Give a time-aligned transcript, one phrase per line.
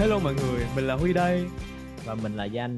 [0.00, 1.46] Hello mọi người, mình là Huy đây.
[2.04, 2.76] Và mình là Danh.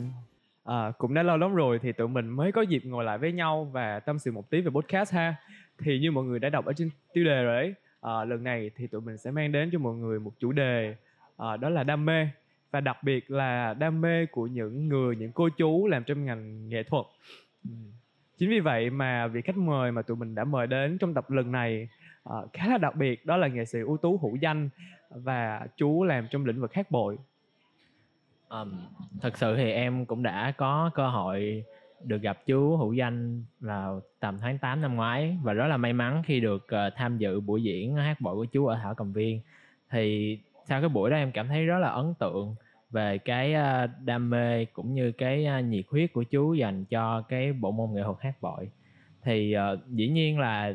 [0.64, 3.32] À, Cũng đã lâu lắm rồi thì tụi mình mới có dịp ngồi lại với
[3.32, 5.34] nhau và tâm sự một tí về podcast ha.
[5.78, 8.70] Thì như mọi người đã đọc ở trên tiêu đề rồi đấy à, Lần này
[8.76, 10.94] thì tụi mình sẽ mang đến cho mọi người một chủ đề
[11.36, 12.28] à, Đó là đam mê.
[12.70, 16.68] Và đặc biệt là đam mê của những người, những cô chú làm trong ngành
[16.68, 17.04] nghệ thuật.
[18.38, 21.30] Chính vì vậy mà vị khách mời mà tụi mình đã mời đến trong tập
[21.30, 21.88] lần này
[22.28, 24.68] uh, khá là đặc biệt đó là nghệ sĩ ưu tú hữu danh
[25.10, 27.18] và chú làm trong lĩnh vực hát bội.
[28.48, 28.72] Um,
[29.20, 31.64] thật sự thì em cũng đã có cơ hội
[32.04, 35.92] được gặp chú hữu danh vào tầm tháng 8 năm ngoái và rất là may
[35.92, 39.12] mắn khi được uh, tham dự buổi diễn hát bội của chú ở thảo cầm
[39.12, 39.40] viên.
[39.90, 42.54] Thì sau cái buổi đó em cảm thấy rất là ấn tượng
[42.90, 47.22] về cái uh, đam mê cũng như cái uh, nhiệt huyết của chú dành cho
[47.22, 48.70] cái bộ môn nghệ thuật hát bội.
[49.22, 50.74] Thì uh, dĩ nhiên là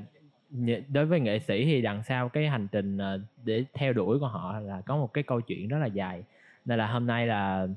[0.90, 4.28] đối với nghệ sĩ thì đằng sau cái hành trình ờ, để theo đuổi của
[4.28, 6.24] họ là có một cái câu chuyện rất là dài.
[6.66, 7.68] Nên là hôm nay là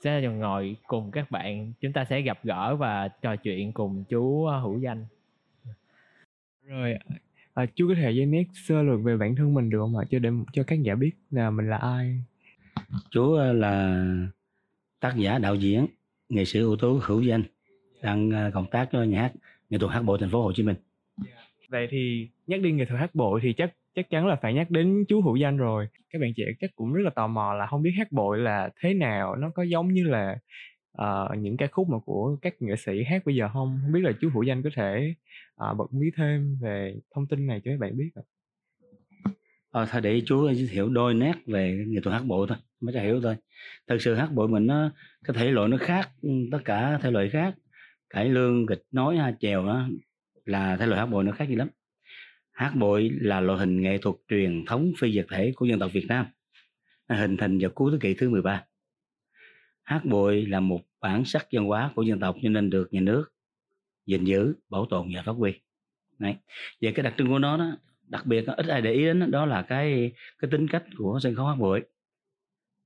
[0.00, 4.44] sẽ ngồi cùng các bạn chúng ta sẽ gặp gỡ và trò chuyện cùng chú
[4.44, 5.06] ờ, hữu danh.
[6.66, 6.94] Rồi
[7.54, 10.04] à, chú có thể giới nét sơ lược về bản thân mình được không ạ?
[10.10, 12.22] Cho để cho các giả biết là mình là ai.
[13.10, 14.04] Chú là
[15.00, 15.86] tác giả đạo diễn
[16.28, 17.42] nghệ sĩ ưu tú hữu danh
[18.02, 19.32] đang công tác cho nhà hát
[19.70, 20.76] nghệ thuật hát bộ thành phố Hồ Chí Minh
[21.68, 24.70] vậy thì nhắc đi nghệ thuật hát bội thì chắc chắc chắn là phải nhắc
[24.70, 25.88] đến chú hữu danh rồi.
[26.10, 28.70] Các bạn trẻ chắc cũng rất là tò mò là không biết hát bội là
[28.80, 30.38] thế nào nó có giống như là
[31.02, 33.78] uh, những ca khúc mà của các nghệ sĩ hát bây giờ không?
[33.82, 35.14] Không biết là chú hữu danh có thể
[35.70, 38.22] uh, bật mí thêm về thông tin này cho các bạn biết ạ.
[39.70, 42.58] Ờ, thôi để chú ờ, giới thiệu đôi nét về nghệ thuật hát bội thôi
[42.80, 43.36] mới cho hiểu thôi.
[43.86, 44.90] Thật sự hát bội mình nó
[45.24, 47.54] cái thể loại nó khác ừ, tất cả thể loại khác.
[48.10, 49.88] Cải lương kịch nói ha chèo đó
[50.48, 51.68] là thể loại hát bội nó khác gì lắm.
[52.50, 55.90] Hát bội là loại hình nghệ thuật truyền thống phi vật thể của dân tộc
[55.92, 56.26] Việt Nam
[57.08, 58.64] hình thành vào cuối thế kỷ thứ 13
[59.88, 63.00] hát bội là một bản sắc văn hóa của dân tộc cho nên được nhà
[63.00, 63.32] nước
[64.06, 65.52] gìn giữ, bảo tồn và phát huy.
[66.18, 66.36] Này
[66.80, 69.46] về cái đặc trưng của nó đó, đặc biệt ít ai để ý đến, đó
[69.46, 71.82] là cái cái tính cách của sân khấu hát bội.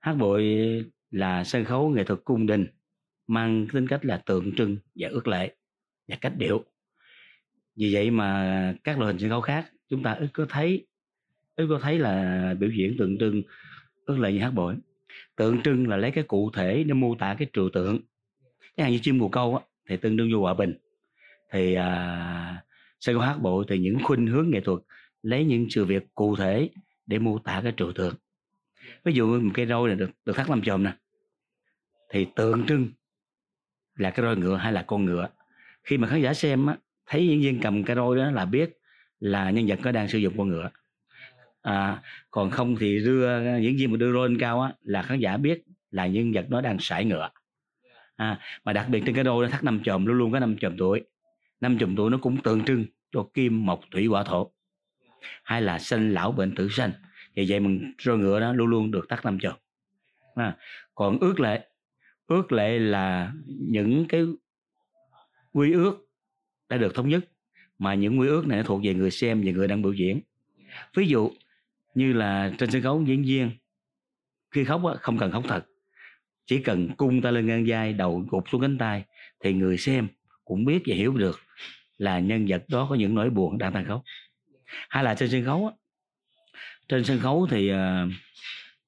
[0.01, 0.45] Hát bội
[1.11, 2.67] là sân khấu nghệ thuật cung đình,
[3.27, 5.57] mang tính cách là tượng trưng và ước lệ
[6.09, 6.65] và cách điệu
[7.77, 10.87] vì vậy mà các loại hình sân khấu khác chúng ta ít có thấy
[11.57, 13.43] ít có thấy là biểu diễn tượng trưng
[14.07, 14.77] tức là như hát bội.
[15.37, 18.01] Tượng trưng là lấy cái cụ thể để mô tả cái trừu tượng.
[18.77, 20.75] Chẳng hạn như chim bồ câu á, thì tương đương vô hòa bình.
[21.53, 22.65] Thì à,
[23.01, 24.79] sân khấu hát bội thì những khuynh hướng nghệ thuật
[25.23, 26.69] lấy những sự việc cụ thể
[27.07, 28.15] để mô tả cái trừu tượng.
[29.05, 30.93] Ví dụ một cây roi này được được thắt làm chòm nè
[32.11, 32.89] thì tượng trưng
[33.95, 35.29] là cái roi ngựa hay là con ngựa.
[35.85, 38.79] Khi mà khán giả xem á, thấy diễn viên cầm cái roi đó là biết
[39.21, 40.71] là nhân vật có đang sử dụng con ngựa.
[41.63, 45.21] À, còn không thì đưa diễn viên mà đưa roi lên cao á, là khán
[45.21, 47.31] giả biết là nhân vật nó đang sải ngựa.
[48.17, 50.57] À, mà đặc biệt trên cái roi nó thắt năm chòm luôn luôn có năm
[50.61, 51.05] chòm tuổi.
[51.61, 54.53] Năm chòm tuổi nó cũng tượng trưng cho kim mộc thủy hỏa thổ.
[55.45, 56.93] Hay là sinh lão bệnh tử sanh
[57.35, 59.55] vì vậy mình roi ngựa đó luôn luôn được thắt năm chòm.
[60.35, 60.57] À,
[60.95, 61.69] còn ước lệ
[62.27, 64.25] ước lệ là những cái
[65.53, 66.07] quy ước
[66.73, 67.25] đã được thống nhất,
[67.79, 70.21] mà những quy ước này thuộc về người xem và người đang biểu diễn.
[70.97, 71.31] Ví dụ
[71.95, 73.51] như là trên sân khấu diễn viên,
[74.51, 75.67] khi khóc á, không cần khóc thật.
[76.47, 79.05] Chỉ cần cung tay lên ngang vai, đầu gục xuống cánh tay,
[79.45, 80.09] thì người xem
[80.45, 81.41] cũng biết và hiểu được
[81.99, 84.03] là nhân vật đó có những nỗi buồn đang đang khóc.
[84.89, 85.73] Hay là trên sân khấu á,
[86.89, 88.09] trên sân khấu thì ờ,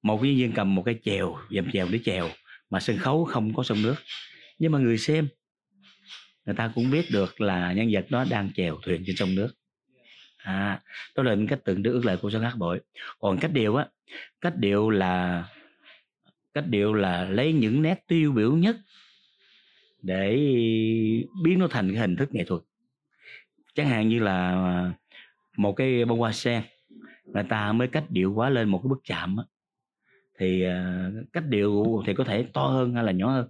[0.03, 2.29] một diễn viên cầm một cái chèo, dầm chèo để chèo,
[2.71, 3.95] mà sân khấu không có sông nước.
[4.59, 5.29] Nhưng mà người xem
[6.47, 9.55] người ta cũng biết được là nhân vật đó đang chèo thuyền trên sông nước.
[10.37, 10.81] À
[11.17, 12.81] đó là cách tượng trưng ước lệ của sân hát bội.
[13.19, 13.87] Còn cách điệu á
[14.41, 15.45] cách điệu là
[16.55, 18.77] cách điệu là lấy những nét tiêu biểu nhất
[20.03, 20.37] để
[21.43, 22.63] biến nó thành cái hình thức nghệ thuật.
[23.75, 24.93] Chẳng hạn như là
[25.57, 26.63] một cái bông hoa sen
[27.25, 29.45] người ta mới cách điệu quá lên một cái bức chạm á,
[30.39, 33.49] thì à, cách điệu thì có thể to hơn hay là nhỏ hơn.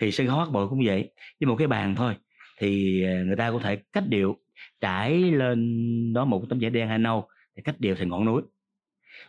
[0.00, 1.10] Thì sân khấu hát bội cũng vậy
[1.40, 2.14] với một cái bàn thôi
[2.58, 4.36] thì à, người ta có thể cách điệu
[4.80, 8.42] trải lên đó một tấm vải đen hay nâu thì cách điệu thành ngọn núi.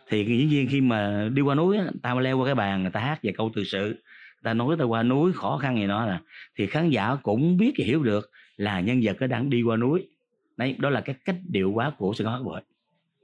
[0.08, 3.00] Thì dĩ nhiên khi mà đi qua núi ta leo qua cái bàn người ta
[3.00, 6.06] hát về câu từ sự người ta nói ta qua núi khó khăn gì đó
[6.06, 6.20] là
[6.56, 9.76] thì khán giả cũng biết và hiểu được là nhân vật nó đang đi qua
[9.76, 10.08] núi.
[10.56, 12.60] Đấy đó là cái cách điệu quá của sân khấu hát bội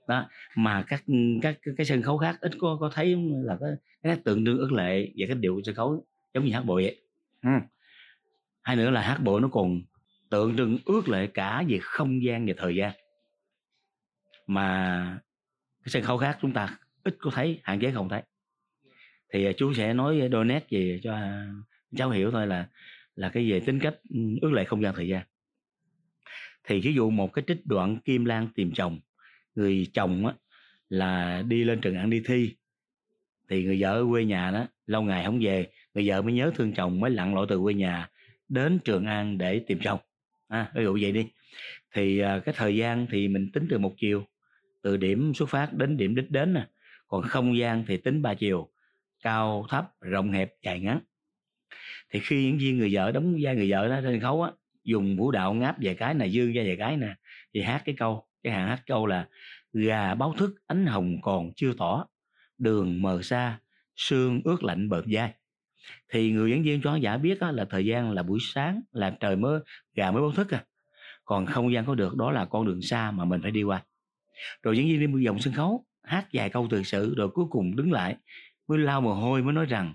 [0.08, 1.04] đó mà các
[1.42, 3.70] các cái sân khấu khác ít có có thấy là cái,
[4.02, 6.04] cái tượng trưng ước lệ về cái điệu sân khấu
[6.34, 7.00] giống như hát bội vậy.
[7.42, 7.50] Ừ.
[8.62, 9.80] hai nữa là hát bội nó còn
[10.30, 12.92] tượng trưng ước lệ cả về không gian và thời gian.
[14.46, 15.18] Mà
[15.84, 18.22] cái sân khấu khác chúng ta ít có thấy, hạn chế không thấy.
[19.32, 21.52] Thì à, chú sẽ nói đôi nét gì cho à,
[21.96, 22.68] cháu hiểu thôi là
[23.14, 25.22] là cái về tính cách ừ, ước lệ không gian thời gian.
[26.64, 29.00] Thì ví dụ một cái trích đoạn kim lan tìm chồng,
[29.54, 30.34] người chồng á,
[30.88, 32.56] là đi lên trường ăn đi thi,
[33.48, 36.50] thì người vợ ở quê nhà đó, lâu ngày không về, người vợ mới nhớ
[36.54, 38.08] thương chồng, mới lặn lội từ quê nhà
[38.48, 39.98] đến trường an để tìm chồng
[40.48, 41.26] à, ví dụ vậy đi.
[41.94, 44.24] Thì à, cái thời gian thì mình tính từ một chiều
[44.82, 46.66] từ điểm xuất phát đến điểm đích đến nè.
[47.08, 48.68] Còn không gian thì tính ba chiều
[49.22, 51.00] cao thấp rộng hẹp dài ngắn.
[52.10, 54.50] Thì khi diễn viên người vợ đóng vai người vợ đó trên khấu á
[54.84, 57.14] dùng vũ đạo ngáp vài cái này dương ra vài cái nè
[57.54, 59.28] thì hát cái câu cái hàng hát câu là
[59.72, 62.06] gà báo thức ánh hồng còn chưa tỏ
[62.58, 63.60] đường mờ xa
[63.96, 65.34] sương ướt lạnh bợt vai
[66.12, 68.80] thì người diễn viên cho khán giả biết á, là thời gian là buổi sáng
[68.92, 69.60] là trời mới
[69.94, 70.64] gà mới báo thức à.
[71.24, 73.82] Còn không gian có được đó là con đường xa mà mình phải đi qua.
[74.62, 77.76] Rồi diễn viên đi vòng sân khấu hát vài câu từ sự rồi cuối cùng
[77.76, 78.16] đứng lại
[78.68, 79.94] mới lau mồ hôi mới nói rằng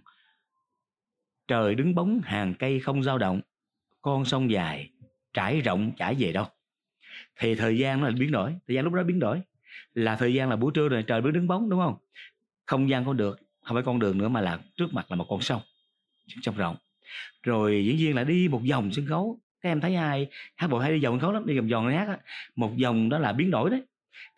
[1.47, 3.41] trời đứng bóng hàng cây không dao động
[4.01, 4.89] con sông dài
[5.33, 6.45] trải rộng chả về đâu.
[7.39, 9.41] Thì thời gian nó là biến đổi thời gian lúc đó biến đổi.
[9.93, 11.95] Là thời gian là buổi trưa rồi trời mới đứng bóng đúng không?
[12.65, 15.25] Không gian có được không phải con đường nữa mà là trước mặt là một
[15.29, 15.61] con sông.
[16.41, 16.75] trong rộng.
[17.43, 19.39] Rồi diễn viên lại đi một vòng sân khấu.
[19.61, 21.87] Các em thấy ai, hát bộ hay đi vòng sân khấu lắm, đi vòng vòng
[21.87, 22.17] hát á.
[22.55, 23.81] một vòng đó là biến đổi đấy.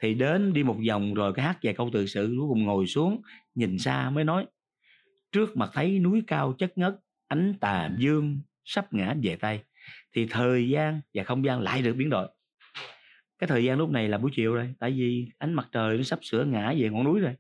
[0.02, 2.88] Thì đến đi một vòng rồi cái hát vài câu từ sự, cuối cùng ngồi
[2.88, 3.22] xuống,
[3.56, 4.46] nhìn xa mới nói,
[5.32, 6.96] trước mặt thấy núi cao chất ngất,
[7.28, 9.64] ánh tà dương sắp ngã về tay,
[10.14, 12.28] thì thời gian và không gian lại được biến đổi.
[13.40, 16.04] Cái thời gian lúc này là buổi chiều rồi, tại vì ánh mặt trời nó
[16.04, 17.34] sắp sửa ngã về ngọn núi rồi.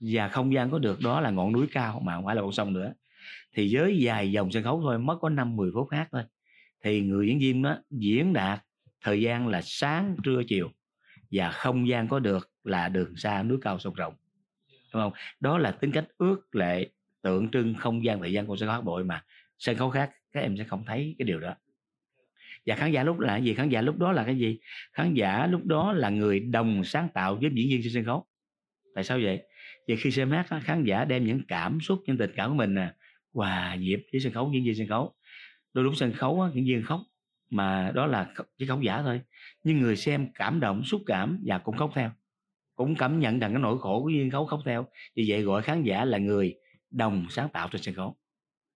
[0.00, 2.52] Và không gian có được, đó là ngọn núi cao mà không phải là con
[2.52, 2.92] sông nữa
[3.54, 6.22] thì với dài dòng sân khấu thôi mất có năm 10 phút hát thôi.
[6.84, 8.60] Thì người diễn viên đó diễn đạt
[9.00, 10.70] thời gian là sáng, trưa, chiều
[11.30, 14.14] và không gian có được là đường xa, núi cao sông rộng.
[14.68, 15.12] Đúng không?
[15.40, 16.90] Đó là tính cách ước lệ,
[17.22, 19.24] tượng trưng không gian thời gian của sân khấu bội mà
[19.58, 21.54] sân khấu khác các em sẽ không thấy cái điều đó.
[22.66, 23.54] Và khán giả lúc là cái gì?
[23.54, 24.58] Khán giả lúc đó là cái gì?
[24.92, 28.26] Khán giả lúc đó là người đồng sáng tạo với diễn viên trên sân khấu.
[28.94, 29.42] Tại sao vậy?
[29.88, 32.74] Vì khi xem hát khán giả đem những cảm xúc, những tình cảm của mình
[32.74, 32.92] nè
[33.34, 35.14] hòa nhịp với sân khấu diễn viên sân khấu.
[35.72, 37.00] Đôi lúc sân khấu diễn viên khóc
[37.50, 39.20] mà đó là chỉ khóc giả thôi.
[39.64, 42.10] Nhưng người xem cảm động xúc cảm và cũng khóc theo.
[42.74, 44.86] Cũng cảm nhận rằng cái nỗi khổ của viên khấu khóc theo.
[45.16, 46.54] Vì vậy gọi khán giả là người
[46.90, 48.16] đồng sáng tạo trên sân khấu.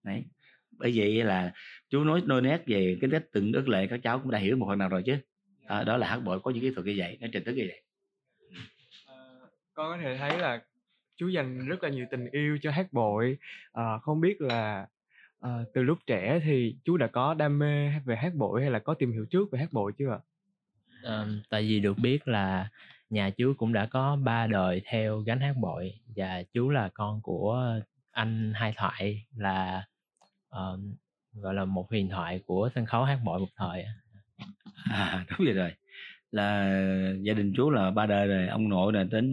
[0.05, 0.25] Đấy.
[0.71, 1.53] Bởi vậy là
[1.91, 4.57] chú nói nôi nét về cái cách từng ước lệ các cháu cũng đã hiểu
[4.57, 5.19] một phần nào rồi chứ.
[5.67, 7.69] À, đó là hát bội có những kỹ thuật như vậy nó trình thức như
[7.69, 7.83] vậy.
[9.07, 9.15] À,
[9.75, 10.63] con có thể thấy là
[11.19, 13.39] chú dành rất là nhiều tình yêu cho hát bội.
[13.73, 14.87] À, không biết là
[15.41, 18.79] à, từ lúc trẻ thì chú đã có đam mê về hát bội hay là
[18.79, 20.19] có tìm hiểu trước về hát bội chưa ạ?
[21.05, 22.69] À, tại vì được biết là
[23.11, 27.21] nhà chú cũng đã có ba đời theo gánh hát bội và chú là con
[27.23, 27.81] của
[28.11, 29.87] anh hai thoại là
[30.57, 30.81] uh,
[31.33, 33.85] gọi là một huyền thoại của sân khấu hát bội một thời
[34.85, 35.73] à đúng vậy rồi.
[36.33, 36.73] Là
[37.21, 39.33] gia đình chú là ba đời rồi ông nội là đến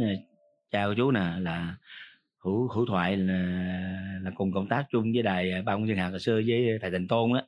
[0.75, 1.75] cha của chú nè là
[2.37, 3.39] hữu hữu thoại là,
[4.23, 6.77] là cùng công tác chung với đài à, ba công dân hạt hồi xưa với
[6.81, 7.41] thầy Thành Tôn đó.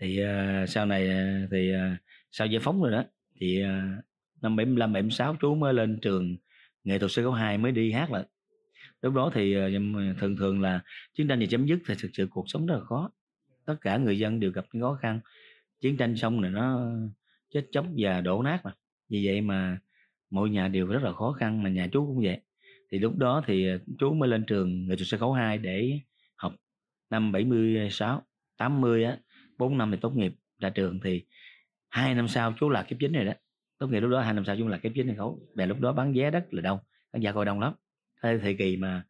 [0.00, 1.80] Thì uh, sau này à, thì uh,
[2.30, 3.04] sau giải phóng rồi đó
[3.40, 4.04] thì uh,
[4.42, 6.36] năm 75 76 chú mới lên trường
[6.84, 8.24] nghệ thuật sân khấu 2 mới đi hát lại.
[9.02, 10.80] Lúc đó thì uh, thường thường là
[11.14, 13.10] chiến tranh thì chấm dứt thì thực sự cuộc sống rất là khó.
[13.64, 15.20] Tất cả người dân đều gặp những khó khăn.
[15.80, 16.90] Chiến tranh xong rồi nó
[17.50, 18.72] chết chóc và đổ nát mà.
[19.08, 19.78] Vì vậy mà
[20.30, 22.40] mỗi nhà đều rất là khó khăn mà nhà chú cũng vậy.
[22.92, 26.00] Thì lúc đó thì ờ, chú mới lên trường nghệ thuật sân khấu 2 để
[26.36, 26.54] học
[27.10, 28.22] năm 76
[28.56, 29.18] 80 á
[29.58, 31.00] 4 năm thì tốt nghiệp ra trường.
[31.04, 31.24] Thì
[31.88, 33.32] hai năm sau chú là kiếp chính rồi đó.
[33.78, 35.40] Tốt nghiệp lúc đó hai năm sau chú là kiếp chính sân khấu.
[35.54, 36.78] Và lúc đó bán vé rất là đông
[37.12, 37.72] khán giả coi đông lắm.
[38.22, 39.04] Thời, thời kỳ mà,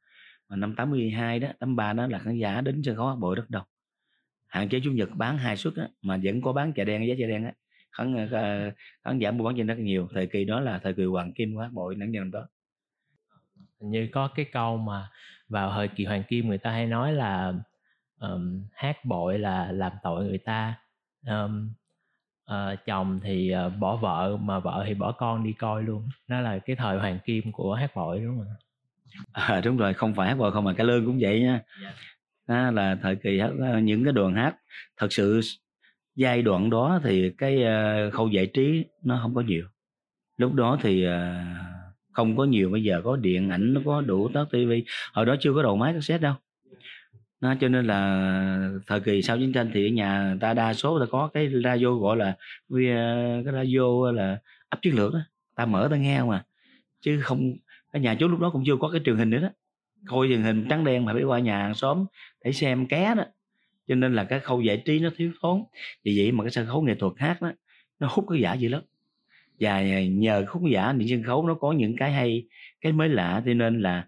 [0.48, 3.66] mà năm 82 đó 83 đó là khán giả đến sân khấu bội rất đông.
[4.46, 7.14] Hạn chế chủ nhật bán hai suất á, mà vẫn có bán chợ đen giá
[7.18, 7.52] chợ đen á
[7.98, 8.74] khán uh,
[9.04, 11.54] khán giả mua bán trên rất nhiều thời kỳ đó là thời kỳ hoàng kim
[11.54, 12.46] của hát bội nắng nhân đó
[13.80, 15.08] như có cái câu mà
[15.48, 17.54] vào thời kỳ hoàng kim người ta hay nói là
[18.20, 20.74] um, hát bội là làm tội người ta
[21.26, 21.72] um,
[22.52, 26.40] uh, chồng thì uh, bỏ vợ mà vợ thì bỏ con đi coi luôn đó
[26.40, 28.46] là cái thời hoàng kim của hát bội đúng không
[29.32, 31.64] à, đúng rồi không phải hát bội không mà cái lương cũng vậy nha yeah.
[31.82, 31.92] Dạ.
[32.46, 33.50] đó là thời kỳ hát,
[33.82, 34.56] những cái đoàn hát
[34.96, 35.40] thật sự
[36.18, 39.64] giai đoạn đó thì cái ờ, khâu giải trí nó không có nhiều.
[40.37, 41.34] Lúc đó thì ờ,
[42.12, 45.37] không có nhiều, bây giờ có điện ảnh, nó có đủ tất tivi hồi đó
[45.40, 46.34] chưa có đầu máy cassette đâu.
[47.40, 51.00] Nó cho nên là thời kỳ sau chiến tranh thì ở nhà ta đa số
[51.00, 52.37] ta có cái radio gọi là
[52.70, 52.76] ờ,
[53.44, 55.20] cái radio là ấp chiến lược đó
[55.54, 56.44] ta mở ta nghe mà.
[57.00, 57.52] Chứ không,
[57.92, 59.48] cái nhà chú lúc đó cũng chưa có cái truyền hình nữa đó.
[60.06, 62.06] Coi truyền hình trắng đen mà phải qua nhà hàng xóm
[62.44, 63.25] để xem ké đó
[63.88, 65.62] cho nên là cái khâu giải trí nó thiếu thốn.
[66.04, 67.52] Vì vậy mà cái sân khấu nghệ thuật hát đó
[67.99, 68.83] nó hút cái giả dữ lắm.
[69.61, 72.47] Và nhờ khúc giả điện sân khấu nó có những cái hay
[72.80, 73.42] cái mới lạ.
[73.47, 74.07] Cho nên là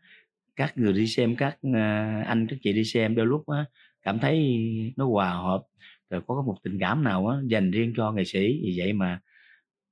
[0.57, 1.81] các người đi xem các ờ,
[2.27, 3.65] anh các chị đi xem đôi lúc á,
[4.03, 4.61] cảm thấy
[4.97, 5.63] nó hòa hợp.
[6.11, 8.61] Rồi có một tình cảm nào á, dành riêng cho nghệ sĩ.
[8.65, 9.21] Vì vậy mà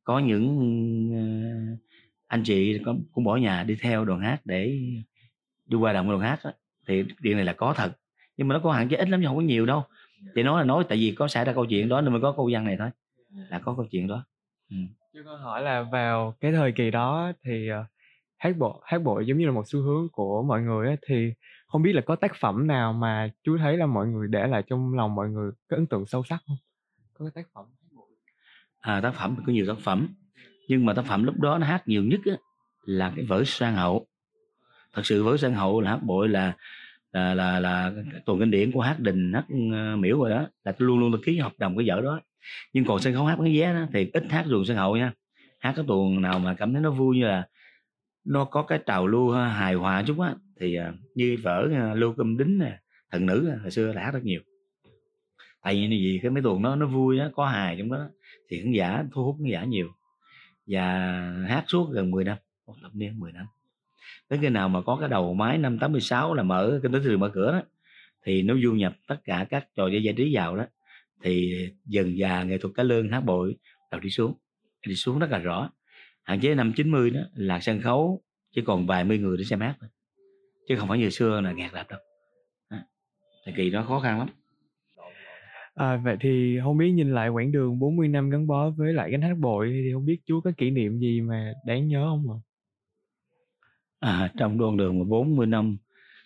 [0.04, 0.46] có những
[1.14, 1.22] ờ,
[2.26, 2.78] anh chị
[3.12, 4.78] cũng bỏ nhà đi theo đoàn hát để
[5.66, 6.52] đi qua đồng đoàn hát đó.
[6.86, 7.92] thì điều này là có thật
[8.38, 9.84] nhưng mà nó có hạn chế ít lắm chứ không có nhiều đâu.
[10.34, 12.32] Thì nói là nói tại vì có xảy ra câu chuyện đó nên mới có
[12.36, 12.90] câu văn này thôi.
[13.50, 14.24] Là có câu chuyện đó.
[14.70, 14.76] Ừ.
[15.12, 17.86] Chứ con hỏi là vào cái thời kỳ đó thì uh,
[18.36, 21.32] hát bộ hát bộ giống như là một xu hướng của mọi người ấy, thì
[21.66, 24.62] không biết là có tác phẩm nào mà chú thấy là mọi người để lại
[24.66, 26.56] trong lòng mọi người có ấn tượng sâu sắc không?
[27.14, 27.66] Có cái tác phẩm
[28.80, 30.08] à tác phẩm có nhiều tác phẩm.
[30.68, 32.36] Nhưng mà tác phẩm lúc đó nó hát nhiều nhất á,
[32.84, 34.06] là cái vở sang hậu.
[34.92, 36.56] Thật sự vở sang hậu là hát bội là
[37.18, 37.92] là là, là
[38.26, 41.12] tuần kinh điển của hát đình hát ờ, miễu rồi đó là tôi luôn luôn
[41.12, 42.20] tôi ký hợp đồng cái vở đó.
[42.72, 45.12] Nhưng còn sân khấu hát cái vé đó thì ít hát tuồng sân hậu nha.
[45.58, 47.48] Hát cái tuồng nào mà cảm thấy nó vui như là
[48.24, 51.98] nó có cái trào lưu ờ, hài hòa chút á thì uh, như vở uh,
[51.98, 52.78] lưu cơm đính nè
[53.10, 54.40] thần nữ hồi xưa là hát rất nhiều.
[55.62, 58.08] Tại vì gì cái mấy tuồng nó nó vui á có hài trong đó
[58.50, 59.88] thì khán giả thu hút khán giả nhiều.
[60.66, 60.84] Và
[61.48, 63.46] hát suốt gần 10 năm một thập niên 10 năm
[64.28, 67.04] tới khi nào mà có cái đầu máy năm 86 là mở kinh tế thị
[67.04, 67.62] trường mở cửa đó.
[68.24, 70.66] Thì nó du nhập tất cả các trò chơi giải trí vào đó.
[71.22, 71.54] Thì
[71.86, 73.56] dần già nghệ thuật cá lương hát bội
[73.90, 74.34] đầu đi xuống.
[74.86, 75.70] Đi xuống rất là rõ.
[76.22, 78.22] Hạn chế năm 90 đó là sân khấu
[78.54, 79.90] chỉ còn vài mươi người để xem hát thôi.
[80.68, 82.00] Chứ không phải như xưa là ngạt đạp đâu.
[83.44, 84.28] Thời kỳ đó khó khăn lắm.
[85.74, 89.10] À, vậy thì không biết nhìn lại quãng đường 40 năm gắn bó với lại
[89.10, 92.26] gánh hát bội thì không biết chú có kỷ niệm gì mà đáng nhớ không
[92.30, 92.38] ạ?
[94.00, 95.76] À, trong đoạn đường mà 40 năm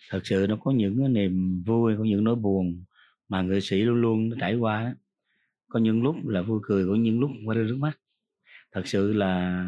[0.09, 2.83] thật sự nó có những cái niềm vui, có những nỗi buồn
[3.29, 4.95] mà nghệ sĩ luôn luôn trải qua
[5.67, 7.99] Có những lúc là vui cười, có những lúc qua rơi nước mắt.
[8.71, 9.65] Thật sự là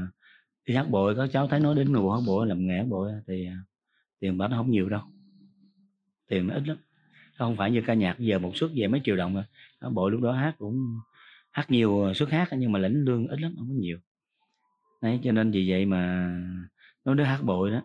[0.65, 3.12] đi hát bội các cháu thấy nói đến người hát bội làm nghề hát bội
[3.27, 3.57] thì à,
[4.19, 5.01] tiền bạc nó không nhiều đâu.
[6.27, 6.77] Tiền nó ít lắm.
[7.38, 9.43] Không phải như ca nhạc giờ một suất về mấy triệu đồng rồi
[9.91, 11.00] bội lúc đó hát cũng
[11.51, 13.97] hát nhiều à, suất hát nhưng mà lãnh lương ít lắm không có nhiều
[15.01, 16.31] đấy cho nên vì vậy mà
[17.05, 17.81] nói đến hát bội đó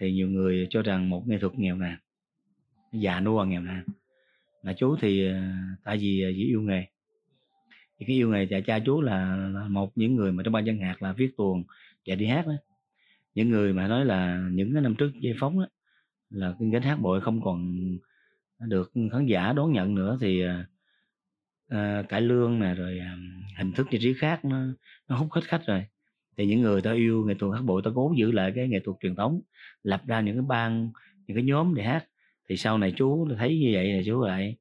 [0.00, 1.98] thì nhiều người cho rằng một nghệ thuật nghèo nàn
[2.92, 3.84] già nua nghèo nàn.
[4.62, 5.40] Mà chú thì ờ,
[5.84, 6.86] tại vì ờ, chỉ yêu nghề.
[7.98, 10.66] Thì cái yêu nghề cha cha chú là, là một những người mà trong ban
[10.66, 11.64] dân hạt là viết tuồng
[12.06, 12.54] và đi hát đó
[13.36, 15.66] những người mà nói là những cái năm trước giải phóng đó,
[16.30, 17.76] là cái gánh hát bội không còn
[18.60, 20.44] được khán giả đón nhận nữa thì
[21.74, 24.66] uh, cải lương nè rồi uh, hình thức giải trí khác nó
[25.08, 25.86] nó hút hết khách rồi
[26.36, 28.80] thì những người ta yêu nghệ thuật hát bội ta cố giữ lại cái nghệ
[28.84, 29.40] thuật truyền thống
[29.82, 30.90] lập ra những cái ban
[31.26, 32.06] những cái nhóm để hát.
[32.48, 34.56] Thì sau này chú thấy như vậy là chú lại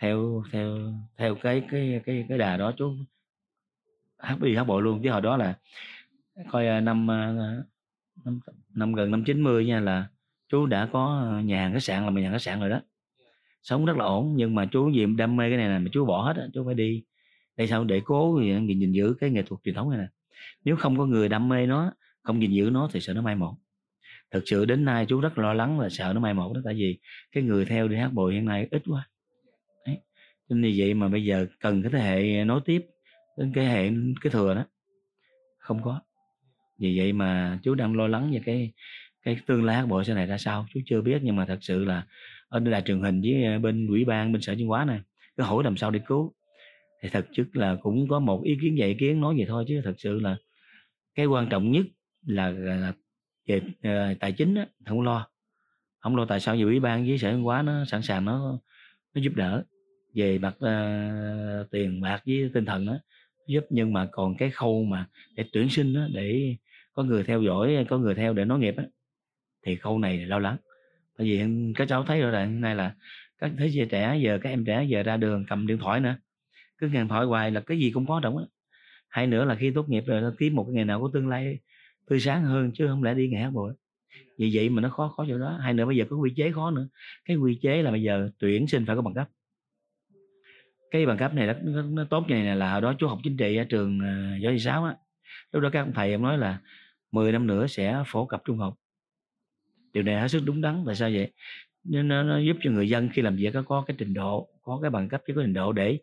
[0.00, 0.78] theo theo
[1.16, 2.94] theo cái cái cái cái đà đó chú
[4.18, 5.00] hát đi hát bội luôn.
[5.02, 5.54] Chứ hồi đó là
[6.50, 7.32] coi à, năm à,
[8.24, 8.40] năm,
[8.74, 10.08] năm gần năm 90 nha là
[10.48, 12.70] chú đã có à, nhà hàng khách sạn là mình nhà hàng khách sạn rồi
[12.70, 12.80] đó.
[13.62, 16.06] Sống rất là ổn nhưng mà chú gì đam mê cái này là mà chú
[16.06, 17.04] bỏ hết á chú phải đi.
[17.56, 20.06] Đây sao để cố gì gìn giữ cái nghệ thuật truyền thống này nè
[20.64, 21.92] nếu không có người đam mê nó,
[22.22, 23.56] không gìn giữ nó thì sợ nó mai một.
[24.30, 26.74] Thực sự đến nay chú rất lo lắng là sợ nó mai một đó, tại
[26.74, 26.98] vì
[27.32, 29.08] cái người theo đi hát bội hiện nay ít quá.
[29.86, 29.98] Đấy.
[30.48, 32.86] nên vì vậy mà bây giờ cần cái thế hệ nối tiếp
[33.38, 34.64] đến cái hệ, cái thừa đó.
[35.58, 36.00] Không có.
[36.78, 38.72] Vì vậy mà chú đang lo lắng về cái
[39.22, 40.66] cái tương lai hát bội sau này ra sao.
[40.74, 42.06] Chú chưa biết nhưng mà thật sự là
[42.48, 45.00] ở đài truyền hình với ờ, bên ủy ban, bên sở văn hóa này
[45.36, 46.34] cứ hỏi làm sao để cứu
[47.02, 49.64] thì thật chất là cũng có một ý kiến dạy ý kiến nói vậy thôi
[49.68, 50.36] chứ thật sự là
[51.14, 51.86] cái quan trọng nhất
[52.26, 52.92] là, là
[53.46, 55.28] về uh, tài chính á không lo.
[55.98, 58.58] Không lo tại sao nhiều ủy ban với sở văn hóa nó sẵn sàng nó
[59.14, 59.62] nó giúp đỡ
[60.14, 62.98] về mặt uh, tiền bạc với tinh thần đó
[63.46, 66.56] giúp nhưng mà còn cái khâu mà để tuyển sinh đó, để
[66.92, 68.82] có người theo dõi có người theo để nói nghiệp đó,
[69.66, 70.56] thì khâu này là lo lắng.
[71.18, 71.42] Tại vì
[71.76, 72.94] các cháu thấy rồi là hôm nay là
[73.38, 76.16] các thế giới trẻ giờ các em trẻ giờ ra đường cầm điện thoại nữa
[76.80, 78.44] cứ điện thoại hoài là cái gì cũng có trong á.
[79.08, 81.28] Hay nữa là khi tốt nghiệp rồi nó kiếm một cái nghề nào có tương
[81.28, 81.58] lai
[82.08, 83.72] tươi sáng hơn chứ không lẽ đi nghề hát bội
[84.38, 85.58] vì vậy mà nó khó khó chỗ đó.
[85.62, 86.88] Hay nữa bây giờ có quy chế khó nữa.
[87.24, 89.28] Cái quy chế là bây giờ tuyển sinh phải có bằng cấp.
[90.90, 93.18] Cái bằng cấp này nó, nó, nó tốt như này là hồi đó chú học
[93.22, 94.96] chính trị ở trường ờ, uh, giáo sáu á.
[95.52, 96.60] Lúc đó các ông thầy em nói là
[97.12, 98.74] 10 năm nữa sẽ phổ cập trung học.
[99.92, 100.82] Điều này hết sức đúng đắn.
[100.86, 101.32] Tại sao vậy?
[101.84, 104.48] Nó, nó, nó giúp cho người dân khi làm việc có, có cái trình độ
[104.62, 105.98] có cái bằng cấp chứ có trình độ để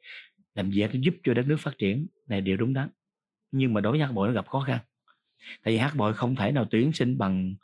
[0.58, 2.08] làm việc giúp cho đất nước phát triển.
[2.28, 2.90] Này, điều đúng đắn.
[3.52, 4.80] Nhưng mà đối với hát bội nó gặp khó khăn.
[5.64, 7.56] Tại vì hát bội không thể nào tuyển sinh bằng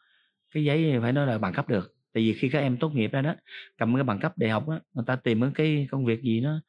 [0.54, 1.96] cái giấy, phải nói là bằng cấp được.
[2.14, 3.36] Tại vì khi các em tốt nghiệp ra đó,
[3.78, 6.60] cầm cái bằng cấp đại học á, người ta tìm cái công việc gì nó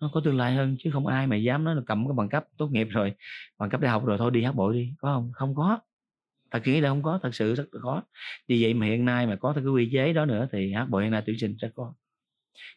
[0.00, 2.28] nó có tương lai hơn, chứ không ai mà dám nói là cầm cái bằng
[2.28, 3.14] cấp tốt nghiệp rồi,
[3.58, 4.92] bằng cấp đại học rồi thôi đi hát bội đi.
[4.98, 5.30] Có không?
[5.32, 5.78] Không có.
[6.50, 7.18] Thật nghĩ là không có.
[7.22, 8.02] Thật sự rất là khó.
[8.48, 11.02] Vì vậy mà hiện nay mà có cái quy chế đó nữa thì hát bội
[11.02, 11.94] hiện nay tuyển sinh rất có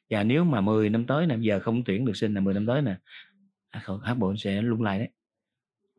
[0.10, 2.66] và nếu mà 10 năm tới nè giờ không tuyển được sinh là 10 năm
[2.66, 2.96] tới nè
[3.70, 5.10] à, hát bội sẽ lung lay đấy.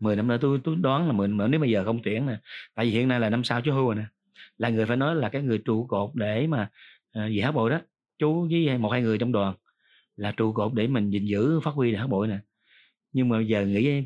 [0.01, 2.37] 10 năm nữa tôi tôi đoán là 10 năm nếu mà giờ không tuyển nè
[2.75, 4.05] tại vì hiện nay là năm sau chú hưu rồi nè
[4.59, 6.71] là người phải nói là cái người trụ cột để mà
[7.13, 7.81] à, uh, về hát bội đó
[8.19, 9.55] chú với một hai người trong đoàn
[10.17, 12.39] là trụ cột để mình gìn giữ phát huy hát bội nè.
[13.13, 14.05] Nhưng mà giờ nghĩ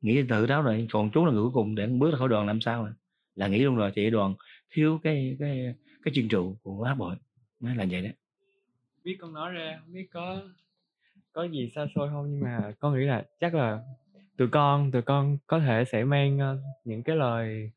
[0.00, 2.46] nghĩ tự đó rồi còn chú là người cuối cùng để bước ra khỏi đoàn
[2.46, 2.92] làm sao nè
[3.34, 4.34] là nghĩ luôn rồi thì đoàn
[4.70, 5.74] thiếu cái cái
[6.04, 7.16] cái chuyên trụ của hát bội
[7.60, 8.10] nó là vậy đó
[9.04, 10.42] biết con nói ra không biết có
[11.32, 12.30] có gì xa xôi không?
[12.30, 13.80] Nhưng mà con nghĩ là chắc là
[14.36, 17.70] tụi con tụi con có thể sẽ mang ờ, những cái lời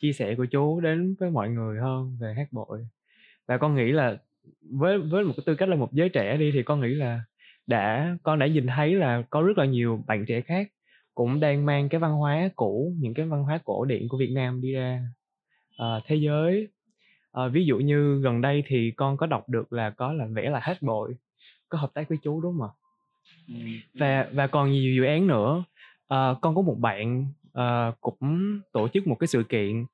[0.00, 2.86] chia sẻ của chú đến với mọi người hơn về hát bội.
[3.46, 4.18] Và con nghĩ là
[4.70, 7.24] với với một cái tư cách là một giới trẻ đi thì con nghĩ là
[7.66, 10.68] đã con đã nhìn thấy là có rất là nhiều bạn trẻ khác
[11.14, 14.30] cũng đang mang cái văn hóa cũ những cái văn hóa cổ điển của Việt
[14.30, 15.02] Nam đi ra
[15.82, 16.68] uh, thế giới
[17.38, 20.50] uh, ví dụ như gần đây thì con có đọc được là có là vẽ
[20.50, 21.16] là hát bội
[21.68, 22.72] có hợp tác với chú đúng không ạ?
[23.94, 25.64] Và và còn nhiều dự án nữa.
[26.14, 27.26] Uh, con có một bạn
[27.58, 29.84] uh, cũng tổ chức một cái sự kiện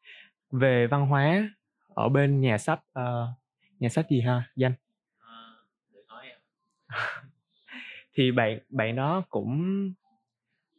[0.51, 1.51] về văn hóa
[1.95, 3.29] ở bên nhà sách uh,
[3.81, 4.51] nhà sách gì ha?
[4.57, 4.73] Danh.
[8.15, 9.93] Thì bạn bạn đó cũng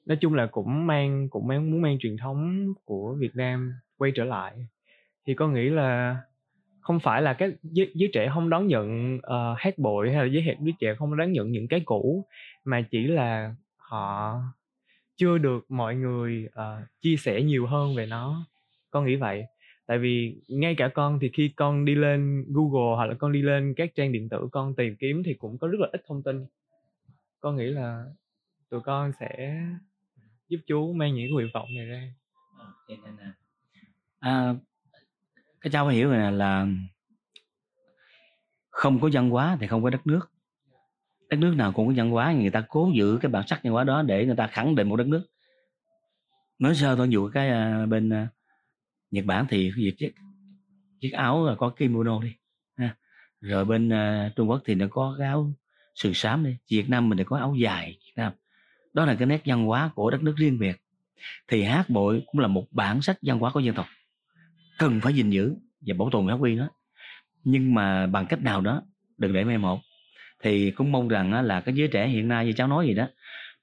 [0.05, 4.11] nói chung là cũng mang cũng mang muốn mang truyền thống của Việt Nam quay
[4.15, 4.67] trở lại.
[5.25, 6.17] Thì con nghĩ là
[6.87, 10.31] không phải là các giới, giới trẻ không đón nhận uh, hát bội hay là
[10.31, 12.25] giới, giới trẻ không đón nhận những cái cũ
[12.65, 14.39] mà chỉ là họ
[15.15, 18.45] chưa được mọi người uh, chia sẻ nhiều hơn về nó.
[18.91, 19.43] Con nghĩ vậy.
[19.85, 23.41] Tại vì ngay cả con thì khi con đi lên Google hoặc là con đi
[23.41, 26.23] lên các trang điện tử con tìm kiếm thì cũng có rất là ít thông
[26.23, 26.45] tin.
[27.39, 28.05] Con nghĩ là
[28.69, 29.61] tụi con sẽ
[30.49, 32.13] giúp chú mang những nguyện vọng này ra.
[34.19, 34.55] Ờ, à,
[35.61, 36.67] cái cháu phải hiểu này là
[38.69, 40.31] không có văn hóa thì không có đất nước.
[41.29, 43.73] Đất nước nào cũng có văn hóa, người ta cố giữ cái bản sắc văn
[43.73, 45.25] hóa đó để người ta khẳng định một đất nước.
[46.59, 48.27] Nói sơ thôi dụ cái à, bên à,
[49.11, 50.13] Nhật Bản thì việc chiếc
[50.99, 52.35] chiếc áo là có kimono đi,
[52.77, 52.95] ha.
[53.41, 55.51] rồi bên à, Trung Quốc thì nó có cái áo
[55.95, 56.57] sườn xám đi.
[56.69, 58.33] Việt Nam mình thì có áo dài Việt Nam.
[58.93, 60.81] Đó là cái nét văn hóa của đất nước riêng biệt.
[61.47, 63.85] Thì hát bội cũng là một bản sách văn hóa của dân tộc
[64.77, 66.69] cần phải gìn giữ và bảo tồn phát huy nó.
[67.43, 68.81] Nhưng mà bằng cách nào đó,
[69.17, 69.79] đừng để mai một.
[70.43, 73.07] Thì cũng mong rằng là cái giới trẻ hiện nay như cháu nói gì đó,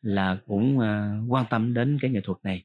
[0.03, 2.65] là cũng ờ, quan tâm đến cái nghệ thuật này.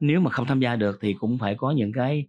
[0.00, 2.26] Nếu mà không tham gia được thì cũng phải có những cái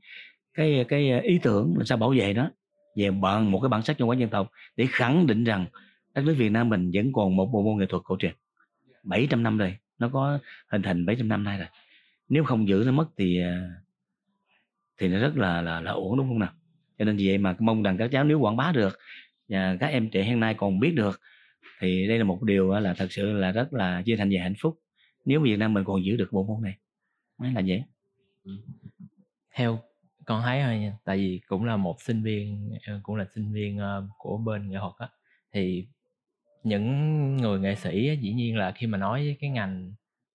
[0.54, 2.49] cái cái ý tưởng làm sao bảo vệ nó,
[2.95, 5.65] về bằng một cái bản sắc văn hóa dân tộc để khẳng định rằng
[6.13, 8.34] đất nước Việt Nam mình vẫn còn một bộ môn nghệ thuật cổ truyền.
[9.04, 11.67] 700 năm rồi, nó có hình thành 700 năm nay rồi.
[12.30, 13.52] Nếu không giữ nó mất thì ờ,
[14.97, 16.53] thì nó rất là là là ổn đúng không nào?
[16.99, 18.99] Cho nên vì vậy mà mong rằng các cháu nếu quảng bá được
[19.49, 21.19] và các em trẻ hiện nay còn biết được
[21.79, 24.41] thì đây là một điều à, là thật sự là rất là chia thành và
[24.41, 24.79] hạnh phúc.
[25.25, 26.77] Nếu Việt Nam mình còn giữ được bộ môn này
[27.38, 27.84] mới là dễ.
[28.43, 28.51] Ừ.
[29.56, 29.79] Theo
[30.25, 33.53] con thấy thôi nha tại vì cũng là một sinh viên ờ, cũng là sinh
[33.53, 35.08] viên ờ, của bên nghệ thuật á
[35.53, 35.88] thì
[36.63, 39.93] những người nghệ sĩ á, dĩ nhiên là khi mà nói với cái ngành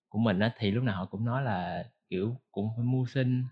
[0.09, 3.43] của mình á thì lúc nào họ cũng nói là kiểu cũng phải mưu sinh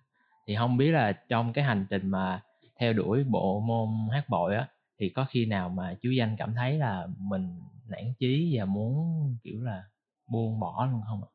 [0.47, 2.41] thì không biết là trong cái hành trình mà
[2.79, 4.67] theo đuổi bộ môn hát bội á
[4.99, 8.95] thì có khi nào mà chú danh cảm thấy là mình nản chí và muốn
[9.43, 9.83] kiểu là
[10.27, 11.29] buông bỏ luôn không ạ?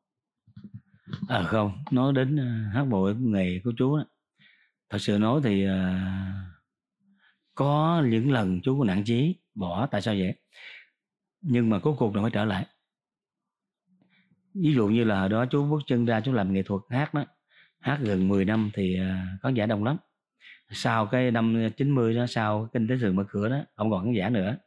[1.27, 1.83] À không.
[1.91, 4.03] Nói đến ờ, hát bội nghề của chú á,
[4.89, 5.71] thật sự nói thì uh,
[7.55, 10.35] có những lần chú có nản chí bỏ tại sao vậy?
[11.41, 12.65] Nhưng mà cuối cùng là phải trở lại.
[14.53, 17.25] Ví dụ như là đó chú bước chân ra chú làm nghệ thuật hát đó
[17.83, 19.97] hát gần 10 năm thì à, khán giả đông lắm.
[20.71, 24.13] Sau cái năm 90 đó sau kinh tế trường mở cửa đó không còn khán
[24.13, 24.57] giả nữa.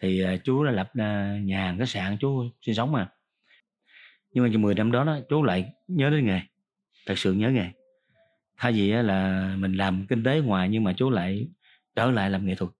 [0.00, 3.08] Thì à, chú đã lập à, nhà hàng khách sạn chú sinh sống mà.
[4.32, 6.40] Nhưng mà trong 10 năm đó, đó chú lại nhớ đến nghề
[7.06, 7.66] thật sự nhớ nghề.
[8.56, 11.48] Thay vì là mình làm kinh tế ngoài nhưng mà chú lại
[11.96, 12.70] trở lại làm nghệ thuật.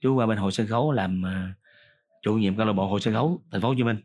[0.00, 1.22] Chú qua bên hội sân khấu làm
[2.22, 3.96] chủ nhiệm câu lạc bộ hội sân khấu thành phố hồ chí minh.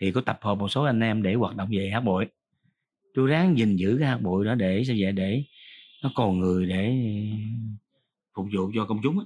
[0.00, 2.28] Thì có tập hợp một số anh em để hoạt động về hát bội.
[3.18, 5.12] Tôi ráng gìn giữ cái hạt bội đó để sao vậy?
[5.12, 5.44] Để
[6.02, 6.96] nó còn người để
[8.34, 9.24] phục vụ cho công chúng á.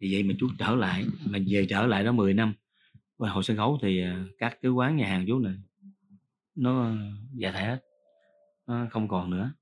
[0.00, 2.54] Vì vậy mà chú trở lại mà về trở lại đó 10 năm
[3.18, 5.54] và hồi sân khấu thì à, các cái quán nhà hàng chú này
[6.54, 6.92] nó
[7.34, 7.78] dạ già thể hết
[8.66, 9.52] nó không còn nữa.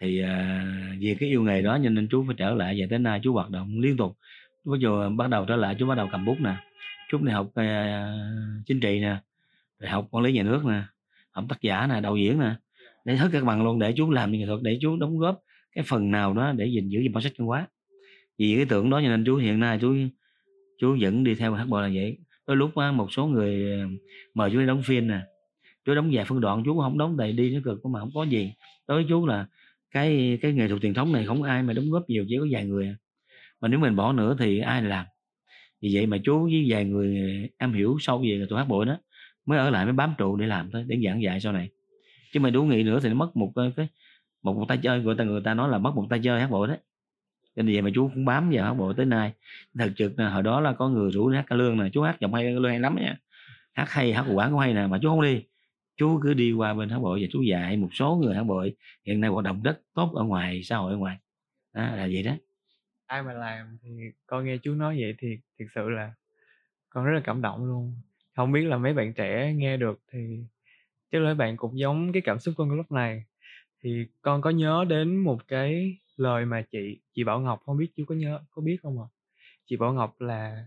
[0.00, 2.98] Thì à, vì cái yêu nghề đó cho nên chú phải trở lại và tới
[2.98, 4.18] nay chú hoạt động liên tục.
[4.64, 6.56] Bây giờ à, bắt đầu trở lại chú bắt đầu cầm bút nè
[7.10, 9.16] chú này học uh, chính trị nè
[9.78, 10.82] rồi học quản lý nhà nước nè
[11.36, 12.54] học tác giả nè, đạo diễn nè,
[13.04, 15.84] để hết các bằng luôn, để chú làm nghệ thuật, để chú đóng góp cái
[15.88, 17.68] phần nào đó để gìn giữ bản sắc văn hóa.
[18.38, 19.94] Vì cái tưởng đó cho nên chú hiện nay chú
[20.78, 22.18] chú vẫn đi theo hát bội là vậy.
[22.46, 23.86] Đôi lúc một số người ờ,
[24.34, 25.20] mời chú đi đóng phim nè,
[25.84, 28.24] chú đóng vài phân đoạn, chú không đóng đầy đi nó cực, mà không có
[28.24, 28.52] gì.
[28.88, 29.46] Đối với chú là
[29.90, 32.46] cái cái nghệ thuật truyền thống này không ai mà đóng góp nhiều, chỉ có
[32.50, 32.96] vài người à.
[33.60, 35.06] mà nếu mình bỏ nữa thì ai làm?
[35.82, 38.68] Vì vậy mà chú với vài người ờ, am hiểu sâu về nghệ thuật hát
[38.68, 38.98] bội đó
[39.46, 41.68] mới ở lại mới bám trụ để làm thôi để giảng dạy sau này.
[42.32, 43.88] Chứ mà đủ nghị nữa thì nó mất một cái
[44.42, 46.50] một, một tay chơi người ta người ta nói là mất một tay chơi hát
[46.50, 46.78] bội đấy.
[47.56, 49.32] Nên vậy mà chú cũng bám vào hát bội tới nay.
[49.78, 52.16] Thật trực là hồi đó là có người rủ hát ca lương nè chú hát
[52.20, 53.16] giọng hay ca lương hay lắm nha.
[53.72, 55.44] Hát hay hát quán cũng hay nè mà chú không đi.
[55.96, 58.76] Chú cứ đi qua bên hát bội và chú dạy một số người hát bội
[59.04, 61.16] hiện nay hoạt động rất tốt ở ngoài xã hội ở ngoài.
[61.74, 62.32] Đó, là vậy đó.
[63.06, 63.90] Ai mà làm thì
[64.26, 66.12] con nghe chú nói vậy thì thực sự là
[66.88, 67.94] con rất là cảm động luôn
[68.36, 70.44] không biết là mấy bạn trẻ nghe được thì
[71.12, 73.24] chắc là mấy bạn cũng giống cái cảm xúc của con lúc này.
[73.84, 77.88] Thì con có nhớ đến một cái lời mà chị chị Bảo Ngọc không biết
[77.96, 79.08] chú có nhớ có biết không ạ?
[79.66, 80.66] Chị Bảo Ngọc là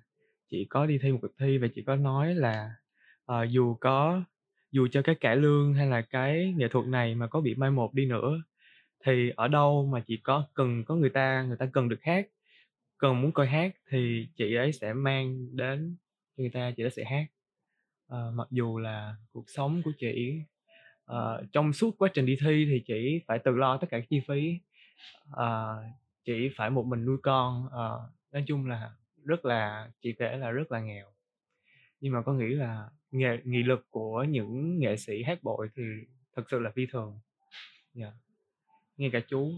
[0.51, 2.71] chị có đi thi một cuộc thi và chị có nói là
[3.25, 4.23] ờ, dù có
[4.71, 7.71] dù cho cái cải lương hay là cái nghệ thuật này mà có bị mai
[7.71, 8.41] một đi nữa
[9.05, 12.27] thì ở đâu mà chị có cần có người ta người ta cần được hát
[12.97, 15.97] cần muốn coi hát thì chị ấy sẽ mang đến
[16.37, 17.25] cho người ta chị ấy sẽ hát.
[18.09, 20.41] Ờ, mặc dù là cuộc sống của chị
[21.05, 24.07] ờ, trong suốt quá trình đi thi thì chị phải tự lo tất cả các
[24.09, 24.59] chi phí.
[25.31, 25.77] Ờ,
[26.25, 28.91] chị phải một mình nuôi con Ờ, nói chung là
[29.25, 31.07] rất là chị kể là rất là nghèo.
[32.01, 35.83] Nhưng mà có nghĩ là nghệ nghị lực của những nghệ sĩ hát bội thì
[36.35, 37.19] thật sự là phi thường.
[37.95, 38.13] Yeah.
[38.97, 39.53] ngay cả chú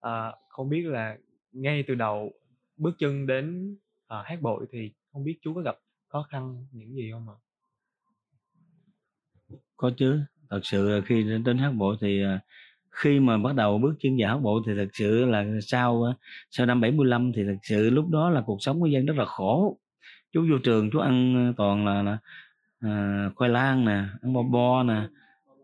[0.00, 1.18] ờ, không biết là
[1.52, 2.32] ngay từ đầu
[2.76, 5.76] bước chân đến ờ, hát bội thì không biết chú có gặp
[6.08, 7.36] khó khăn những gì không ạ?
[9.76, 10.20] Có chứ.
[10.50, 12.40] Thật sự là khi đến, đến hát bộ thì à,
[12.90, 16.14] khi mà bắt đầu bước chân vào hát bộ thì thật sự là sau à,
[16.50, 19.24] sau năm 75 thì thật sự lúc đó là cuộc sống của dân rất là
[19.24, 19.78] khổ.
[20.32, 22.18] Chú vô trường chú ăn à, toàn là, là
[22.80, 25.08] à, khoai lang nè ăn bo bo nè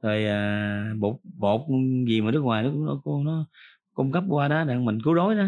[0.02, 1.60] rồi à, bột bột
[2.08, 3.46] gì mà nước ngoài nó nó, nó
[3.94, 5.44] cung cấp qua đó để mình cứu đói đó.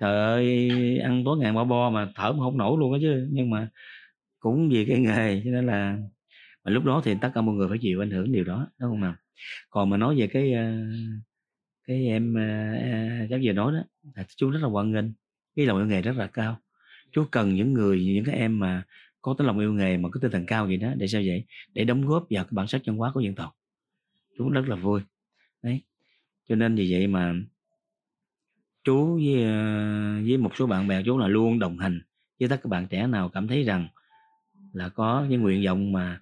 [0.00, 3.28] Trời ơi ăn tối ngàn bo bo mà thở mà không nổi luôn á chứ.
[3.32, 3.68] Nhưng mà
[4.40, 5.98] cũng vì cái nghề cho nên là
[6.64, 8.90] và lúc đó thì tất cả mọi người phải chịu ảnh hưởng điều đó, đúng
[8.90, 9.14] không nào?
[9.70, 10.72] Còn mà nói về cái ờ,
[11.86, 15.12] cái em ờ, à, cháu vừa nói đó, là chú rất là quan nghênh,
[15.56, 16.60] cái lòng yêu nghề rất là cao.
[17.12, 18.82] Chú cần những người, những cái em mà
[19.22, 21.44] có tấm lòng yêu nghề mà có tinh thần cao vậy đó, để sao vậy?
[21.74, 23.56] Để đóng góp vào cái bản sắc văn hóa của dân tộc.
[24.38, 25.00] Chú rất là vui.
[25.62, 25.82] Đấy.
[26.48, 27.34] Cho nên vì vậy mà
[28.84, 32.02] chú với ờ, với một số bạn bè chú là luôn đồng hành
[32.40, 33.88] với tất các bạn trẻ nào cảm thấy rằng
[34.72, 36.21] là có những nguyện vọng mà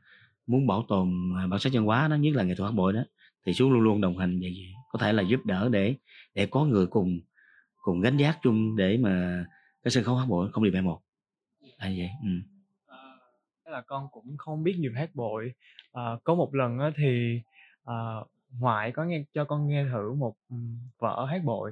[0.50, 2.92] muốn bảo tồn à, bản sắc văn hóa đó nhất là nghệ thuật hát bội
[2.92, 3.00] đó
[3.46, 5.94] thì chú luôn luôn đồng hành vậy có thể là giúp đỡ để
[6.34, 7.20] để có người cùng
[7.76, 9.44] cùng gánh vác chung để mà
[9.82, 11.00] cái sân khấu hát bội không bị mai một.
[11.60, 12.30] Là vậy ừ.
[12.86, 12.98] à,
[13.64, 15.52] là con cũng không biết nhiều hát bội.
[15.92, 17.40] À, có một lần á thì
[17.84, 17.94] à,
[18.58, 20.34] ngoại có nghe cho con nghe thử một
[20.98, 21.70] vở hát bội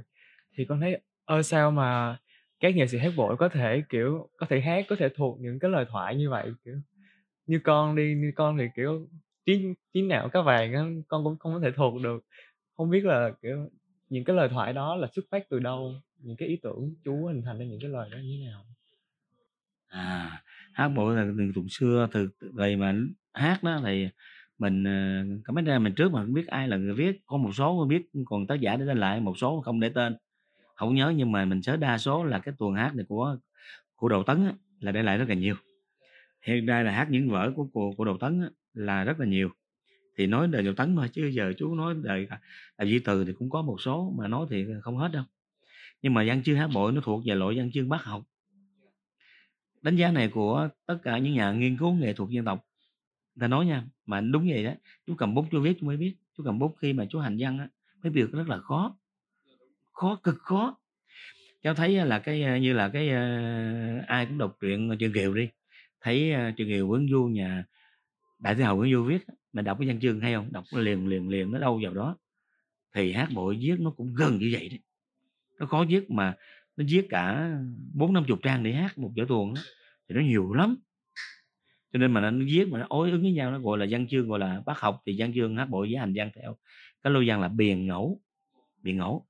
[0.55, 2.19] thì con thấy ơ sao mà
[2.61, 5.59] các nghệ sĩ hát bội có thể kiểu có thể hát có thể thuộc những
[5.59, 6.53] cái lời thoại như vậy?
[6.65, 6.75] Kiểu
[7.49, 9.09] như con đi như con thì kiểu
[9.47, 12.25] trí trí não cá vàng á con cũng không có thể thuộc được.
[12.77, 13.71] Không biết là kiểu
[14.11, 15.95] những cái lời thoại đó là xuất phát từ đâu?
[16.19, 18.65] Những cái ý tưởng chú hình thành ra những cái lời đó như thế nào?
[19.89, 22.95] À hát bộ là từ tụng xưa từ vậy mà
[23.35, 24.09] hát đó thì
[24.59, 24.85] mình
[25.45, 27.87] cảm có mấy mình trước mà không biết ai là người viết có một số
[27.89, 30.17] biết còn tác giả để tên lại một số không để tên.
[30.75, 33.37] Không nhớ nhưng mà mình nhớ đa số là cái tuần hát này của
[33.97, 35.55] của Đầu Tấn á, là để lại rất là nhiều
[36.43, 39.27] hiện nay là hát những vở của của, của Đầu Tấn á, là rất là
[39.27, 39.51] nhiều.
[40.17, 42.41] Thì nói đời Đầu Tấn thôi chứ giờ chú nói đời là
[42.77, 45.25] à, Duy Từ thì cũng có một số mà nói thì không hết đâu.
[46.03, 48.23] Nhưng mà văn chương hát bội nó thuộc về loại văn chương bác học.
[49.83, 52.65] Đánh giá này của tất cả những nhà nghiên cứu nghệ thuật dân tộc
[53.41, 54.73] ta nói nha mà đúng vậy đó
[55.07, 57.37] chú cầm bút chú viết chú mới biết chú cầm bút khi mà chú hành
[57.39, 57.69] văn á
[58.03, 58.99] mới việc rất là khó
[59.93, 60.79] khó cực khó.
[61.63, 65.35] Cháu thấy là cái à, như là cái à, ai cũng đọc truyện truyện kiều
[65.35, 65.49] đi
[66.01, 67.65] thấy ờ, truyện kiều Quấn Du nhà
[68.39, 70.53] đại thế hầu quấn Du viết á, mình đọc cái văn chương hay không?
[70.53, 72.17] Đọc liền liền liền nó đâu vào đó.
[72.95, 74.81] Thì hát bội viết nó cũng gần như vậy đấy
[75.59, 76.35] nó khó viết mà
[76.77, 77.51] nó viết cả
[77.95, 79.61] bốn năm chục trang để hát một vở tuồng đó
[80.09, 80.77] thì nó nhiều lắm.
[81.93, 84.07] Cho nên mà nó viết mà nó ối ứng với nhau nó gọi là văn
[84.09, 86.57] chương gọi là bác học thì văn chương hát bội với hành văn theo
[87.03, 88.21] cái lô văn là biền ngẫu
[88.83, 89.27] biền ngẫu.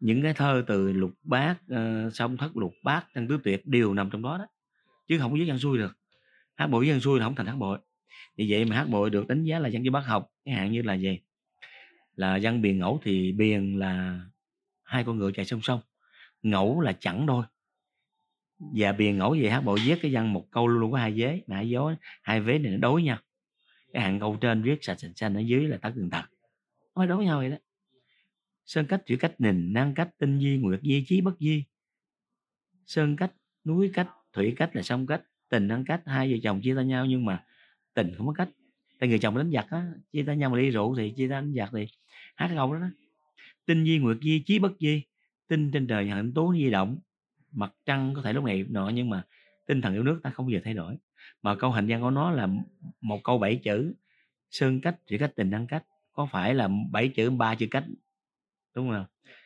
[0.00, 3.66] Những cái thơ từ lục bát uh, ờ, song thất lục bát tăng tứ tuyệt
[3.66, 4.46] đều nằm trong đó đó
[5.10, 5.98] chứ không có viết văn xuôi được.
[6.54, 7.78] Hát bội viết văn xuôi là không thành hát bội.
[8.36, 10.72] Vì vậy mà hát bội được đánh giá là văn chữ bác học cái hạn
[10.72, 11.20] như là gì?
[12.14, 14.20] Là văn biền ngẫu thì biền là
[14.82, 15.80] hai con ngựa chạy song song
[16.42, 17.44] ngẫu là chẳng đôi.
[18.58, 21.12] Và biền ngẫu về hát bội viết cái văn một câu luôn, luôn có hai
[21.12, 23.18] vế mà hai vế hai vế này nó đối nhau.
[23.92, 26.24] Cái hàng câu trên viết sạch sành xanh ở dưới là tất đường tật.
[26.96, 27.56] Nó đối nhau vậy đó.
[28.64, 31.64] Sơn cách chữ cách nình năng cách tinh di nguyệt di trí bất di
[32.86, 33.32] sơn cách
[33.64, 36.84] núi cách thủy cách là sông cách, tình ăn cách, hai vợ chồng chia tay
[36.84, 37.44] nhau nhưng mà
[37.94, 38.48] tình không có cách.
[38.98, 41.40] Tại người chồng đánh giặc á, chia tay nhau mà đi rượu thì chia tay
[41.40, 41.86] đánh giặc thì
[42.36, 42.86] hát cái câu đó đó.
[43.66, 45.02] Tinh di nguyệt di chí bất di
[45.48, 46.98] tinh trên trời hạnh tố di động.
[47.52, 49.22] Mặt trăng có thể lúc này nọ nhưng mà
[49.66, 50.96] tinh thần yêu nước ta không bao giờ thay đổi.
[51.42, 52.48] Mà câu hành văn của nó là
[53.00, 53.94] một câu bảy chữ
[54.50, 55.84] sơn cách chỉ cách, tình năng cách.
[56.12, 57.84] Có phải là bảy chữ ba chữ cách?
[58.74, 59.04] Đúng không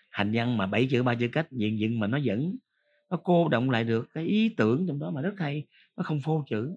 [0.09, 2.57] hành văn mà bảy chữ ba chữ cách diện diện mà nó vẫn
[3.14, 6.20] nó cô động lại được cái ý tưởng trong đó mà rất hay nó không
[6.20, 6.77] phô chữ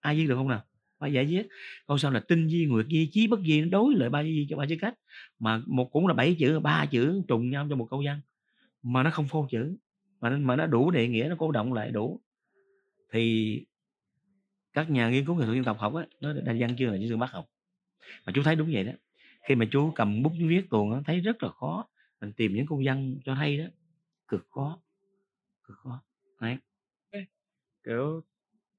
[0.00, 0.64] ai viết được không nào?
[0.98, 1.48] Phải giải viết.
[1.86, 4.46] Câu sau là tinh di nguyệt di chí bất di nó đối lại ba di
[4.50, 4.94] cho ba chữ cách.
[5.38, 8.20] Mà một cũng là bảy chữ ba chữ trùng nhau cho một câu văn.
[8.82, 9.76] Mà nó không phô chữ
[10.20, 12.20] mà nó, mà nó đủ địa nghĩa nó cô động lại đủ.
[13.12, 13.64] Thì
[14.72, 16.98] các nhà nghiên cứu nghệ thuật dân tộc học á nó đa văn chưa là
[17.08, 17.46] chữ bác học.
[18.26, 18.92] Mà chú thấy đúng vậy đó.
[19.48, 21.88] Khi mà chú cầm bút viết tuồng thấy rất là khó.
[22.20, 23.64] Mình tìm những câu văn cho hay đó
[24.28, 24.78] cực khó
[25.70, 26.02] cực khó
[26.40, 26.56] đấy
[27.82, 28.22] kiểu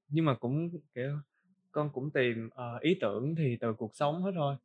[0.10, 1.18] nhưng mà cũng kiểu
[1.72, 4.56] con cũng tìm uh, ý tưởng thì từ cuộc sống hết thôi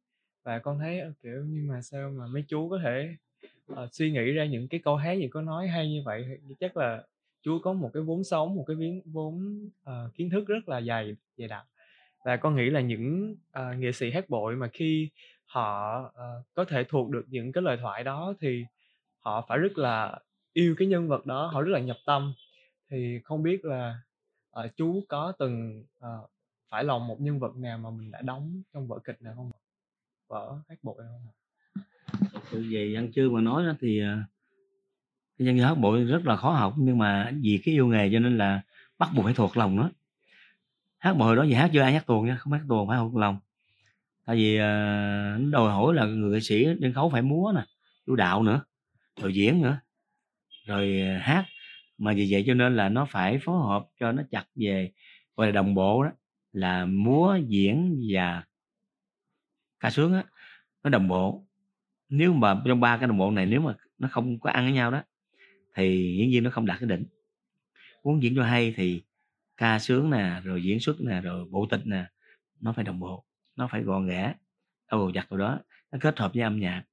[0.43, 3.17] và con thấy uh, kiểu nhưng mà sao mà mấy chú có thể
[3.73, 6.39] uh, suy nghĩ ra những cái câu hát gì có nói hay như vậy?
[6.61, 7.05] Chắc là
[7.43, 10.81] chú có một cái vốn sống một cái vốn vốn uh, kiến thức rất là
[10.81, 11.67] dày dày đặc.
[12.25, 15.11] Và con nghĩ là những uh, nghệ sĩ hát bội mà khi
[15.45, 18.65] họ uh, có thể thuộc được những cái lời thoại đó thì
[19.21, 20.19] họ phải rất là
[20.57, 22.35] yêu cái nhân vật đó họ rất là nhập tâm.
[22.91, 24.01] Thì không biết là
[24.61, 26.31] uh, chú có từng uh,
[26.71, 29.51] phải lòng một nhân vật nào mà mình đã đóng trong vở kịch nào không
[30.29, 31.33] vở hát bội không
[32.53, 34.19] từ về văn chương mà nói đó thì ờ,
[35.39, 38.19] cái văn hát bội rất là khó học nhưng mà vì cái yêu nghề cho
[38.19, 38.63] nên là
[38.99, 39.91] bắt buộc phải thuộc lòng nó.
[40.99, 43.17] Hát bội đó gì hát chưa ai hát tuồng nha không hát tuồng phải thuộc
[43.17, 43.39] lòng.
[44.25, 44.59] Tại vì
[45.51, 47.65] đòi hỏi là người nghệ sĩ sân khấu phải múa nè
[48.07, 48.65] chủ đạo nữa
[49.21, 49.79] rồi diễn nữa
[50.67, 51.45] rồi ờ, hát.
[51.99, 54.93] Mà vì vậy cho nên là nó phải phối hợp cho nó chặt về,
[55.37, 56.11] gọi là, đồng bộ đó,
[56.53, 58.45] là múa, diễn và
[59.81, 60.25] ca sướng á,
[60.85, 61.47] nó đồng bộ.
[62.09, 64.73] Nếu mà trong ba cái đồng bộ này nếu mà nó không có ăn với
[64.73, 65.03] nhau đó,
[65.75, 67.05] thì diễn viên nó không đạt cái đỉnh.
[68.05, 69.03] Muốn diễn cho hay thì
[69.57, 72.07] ca sướng nè, rồi diễn xuất nè, rồi bộ tịch nè,
[72.61, 73.25] nó phải đồng bộ,
[73.57, 74.35] nó phải gọn ghẽ
[74.91, 75.59] đâu chặt vào đó,
[75.93, 76.85] nó kết hợp với âm nhạc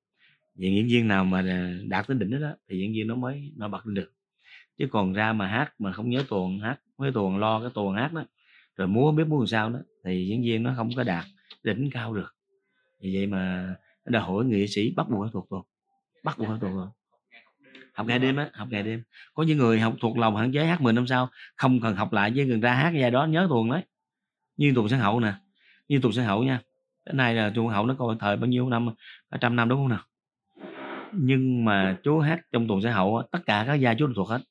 [0.55, 1.41] vậy diễn viên nào mà
[1.87, 4.11] đạt đến đỉnh đó, đó thì diễn viên nó mới nó bật lên được.
[4.77, 7.95] Chứ còn ra mà hát mà không nhớ tuồng hát mới tuồng lo cái tuồng
[7.95, 8.25] hát đó
[8.77, 11.25] rồi múa biết múa làm sao đó thì diễn viên nó không có đạt
[11.63, 12.35] đỉnh cao được.
[13.01, 15.65] Vì vậy mà nó đòi hỏi nghệ sĩ bắt buộc phải thuộc tuồng.
[16.23, 16.89] Bắt buộc phải thuộc tuồng.
[17.93, 19.03] Học ngày đêm á học ngày đêm.
[19.33, 22.13] Có những người học thuộc lòng hạn chế hát 10 năm sau không cần học
[22.13, 23.81] lại với người ra hát giai đó nhớ tuồng đấy.
[24.57, 25.33] Như tuồng sân hậu nè
[25.87, 26.61] như tuồng sân hậu nha.
[27.05, 28.89] Đến nay là tuồng hậu nó còn thời bao nhiêu năm
[29.31, 30.03] cả trăm năm đúng không nào?
[31.15, 34.29] Nhưng mà chú hát trong tuồng sáng hậu tất cả các giai chú đều thuộc
[34.29, 34.41] hết.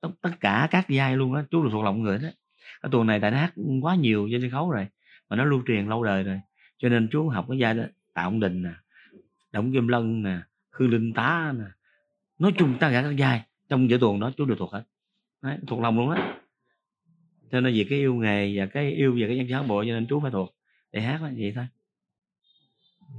[0.00, 2.28] Tất, tất cả các giai luôn á chú đều thuộc lòng người đó
[2.82, 4.86] cái tuồng này tại nó hát quá nhiều trên sân khấu rồi
[5.28, 6.40] mà nó lưu truyền lâu đời rồi.
[6.78, 8.72] Cho nên chú học cái giai đó tạ ông đình nè
[9.52, 10.38] động kim lân nè
[10.70, 11.64] khư linh tá nè.
[12.38, 14.82] Nói chung tất cả các giai trong vở tuồng đó chú đều thuộc hết.
[15.42, 16.34] Đấy, thuộc lòng luôn á.
[17.52, 19.90] Cho nên vì cái yêu nghề và cái yêu về cái dân hát bộ cho
[19.90, 20.54] nên chú phải thuộc
[20.92, 21.66] để hát là vậy thôi.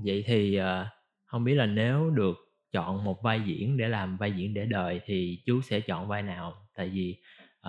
[0.03, 0.87] Vậy thì uh,
[1.25, 2.37] không biết là nếu được
[2.71, 6.23] chọn một vai diễn để làm vai diễn để đời thì chú sẽ chọn vai
[6.23, 6.53] nào?
[6.75, 7.15] Tại vì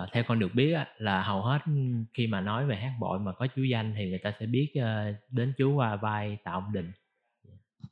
[0.03, 1.71] uh, theo con được biết là hầu hết ừ,
[2.13, 4.73] khi mà nói về hát bội mà có chú danh thì người ta sẽ biết
[4.77, 6.91] uh, đến chú qua vai tạ ông đình.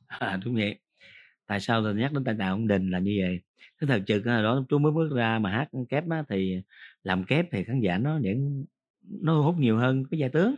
[0.06, 0.78] À, đúng vậy.
[1.46, 3.40] Tại sao tôi nhắc đến tay tạ ông đình là như vậy?
[3.78, 6.62] Cái thật sự đó chú mới bước ra mà hát kép á, thì
[7.02, 8.64] làm kép thì khán giả nó vẫn
[9.22, 10.54] nó hút nhiều hơn cái gia tướng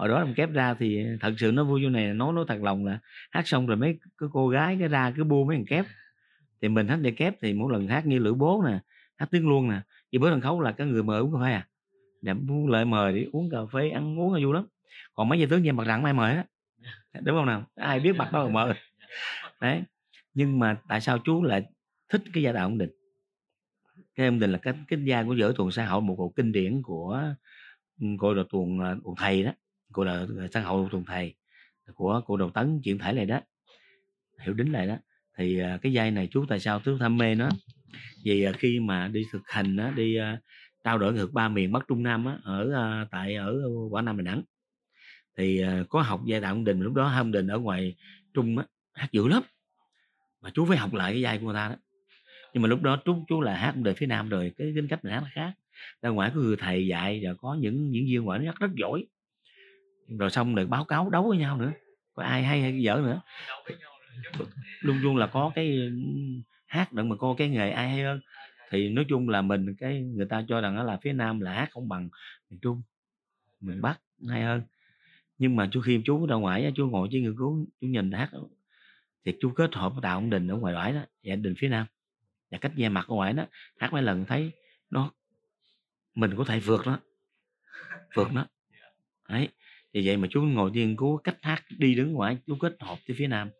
[0.00, 2.62] hồi đó làm kép ra thì thật sự nó vui vô này, nói nói thật
[2.62, 2.98] lòng là
[3.30, 5.84] hát xong rồi mấy cái cô gái cái ra cứ bu mấy thằng kép.
[6.62, 8.78] Thì mình hát để kép thì mỗi lần hát như lữ bố nè,
[9.16, 9.80] hát tiếng luôn nè
[10.12, 11.66] vì bữa sân khấu là cái người mời uống cà phê à.
[12.22, 14.66] Để muốn lợi mời đi uống cà phê, ăn uống là vui lắm.
[15.14, 16.44] Còn mấy gia tướng như mặt rặng ai mời á,
[17.22, 17.64] đúng không nào?
[17.74, 18.74] Ai biết mặt đó mà mời.
[19.60, 19.82] Đấy,
[20.34, 21.64] nhưng mà tại sao chú lại
[22.08, 22.90] thích cái gia đạo ổn định?
[24.14, 26.52] Cái ổn định là cái cái gia của giữa tuồng xã hội, một bộ kinh
[26.52, 27.34] điển của
[28.18, 29.52] gọi là tuồng tuồng thầy đó
[29.92, 31.34] cô là xã hội tuồng thầy,
[31.94, 33.40] của cô đầu tấn chuyện thể này đó.
[34.40, 34.96] Hiểu đính này đó.
[35.38, 37.48] Thì à, cái dây này chú tại sao chú tham mê nó?
[38.24, 40.40] Vì à, khi mà đi thực hành á, đi à,
[40.84, 42.70] trao đổi nghệ ba miền bắc trung nam á, ở
[43.10, 43.54] tại ở
[43.90, 44.42] quảng nam đà nẵng.
[45.36, 47.94] Thì có học giai đạo ông đình, lúc đó hai ông đình ở ngoài
[48.34, 49.42] trung á, hát dữ lắm.
[50.40, 51.76] Mà chú phải học lại cái dây của người ta đó.
[52.52, 55.04] Nhưng mà lúc đó chú chú là hát đời phía nam rồi, cái tính cách
[55.04, 55.52] mình hát nó khác.
[56.02, 58.70] Ra ngoài có người thầy dạy và có những diễn viên ngoại nó hát rất
[58.74, 59.06] giỏi
[60.18, 61.72] rồi xong rồi báo cáo đấu với nhau nữa.
[62.14, 63.20] Có ai hay hay dở nữa.
[64.80, 65.90] Luôn luôn là có cái
[66.66, 68.20] hát đặng mà coi cái nghề ai hay hơn.
[68.70, 71.52] Thì nói chung là mình, cái người ta cho rằng đó là phía nam là
[71.52, 72.08] hát không bằng
[72.50, 72.82] miền trung,
[73.60, 74.62] miền bắc hay hơn.
[75.38, 78.30] Nhưng mà chú khi chú ra ngoài chú ngồi với người cứu, chú nhìn hát,
[79.24, 81.68] thì chú kết hợp với tạo ông đình ở ngoài bãi đó và đình phía
[81.68, 81.86] nam.
[82.50, 83.46] Và cách che mặt ở ngoài đó,
[83.78, 84.52] hát mấy lần thấy
[84.90, 85.12] nó,
[86.14, 86.98] mình có thể vượt nó
[88.14, 88.46] vượt nó
[89.28, 89.48] đấy
[89.92, 92.98] vì vậy mà chú ngồi nghiên cứu cách hát đi đứng ngoài chú kết hợp
[93.08, 93.50] với phía nam.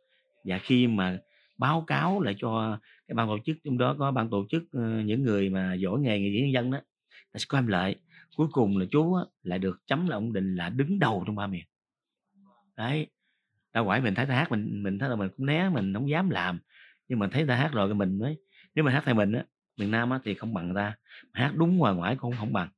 [0.45, 1.19] Và khi mà
[1.59, 5.01] báo cáo lại cho cái ban tổ chức trong đó có ban tổ chức ờ,
[5.01, 6.79] những người mà giỏi nghề nghệ diễn nhân dân đó
[7.33, 7.97] là sẽ có em lợi
[8.37, 11.37] cuối cùng là chú á, lại được chấm là ông định là đứng đầu trong
[11.37, 11.65] ba miền.
[12.77, 13.07] Đấy
[13.75, 16.11] đâu quải mình thấy ta hát mình mình thấy là mình cũng né mình không
[16.11, 16.59] dám làm.
[17.09, 18.37] Nhưng mà thấy ta hát rồi thì mình mới
[18.75, 19.45] nếu mà hát thay mình á
[19.77, 20.97] miền nam á thì không bằng ta.
[21.33, 22.69] Mà hát đúng ngoài ngoại cũng không bằng.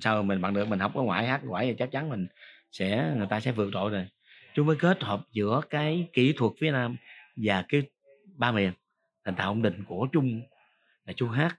[0.00, 2.26] Sao mình bằng được mình học ở ngoại hát ngoại thì chắc chắn mình
[2.72, 4.06] sẽ người ta sẽ vượt trội rồi.
[4.54, 6.96] Chúng mới kết hợp giữa cái kỹ thuật phía nam
[7.36, 7.82] và cái
[8.36, 8.72] ba miền
[9.24, 10.42] thành tạo ông định của chung
[11.04, 11.58] là chú hát.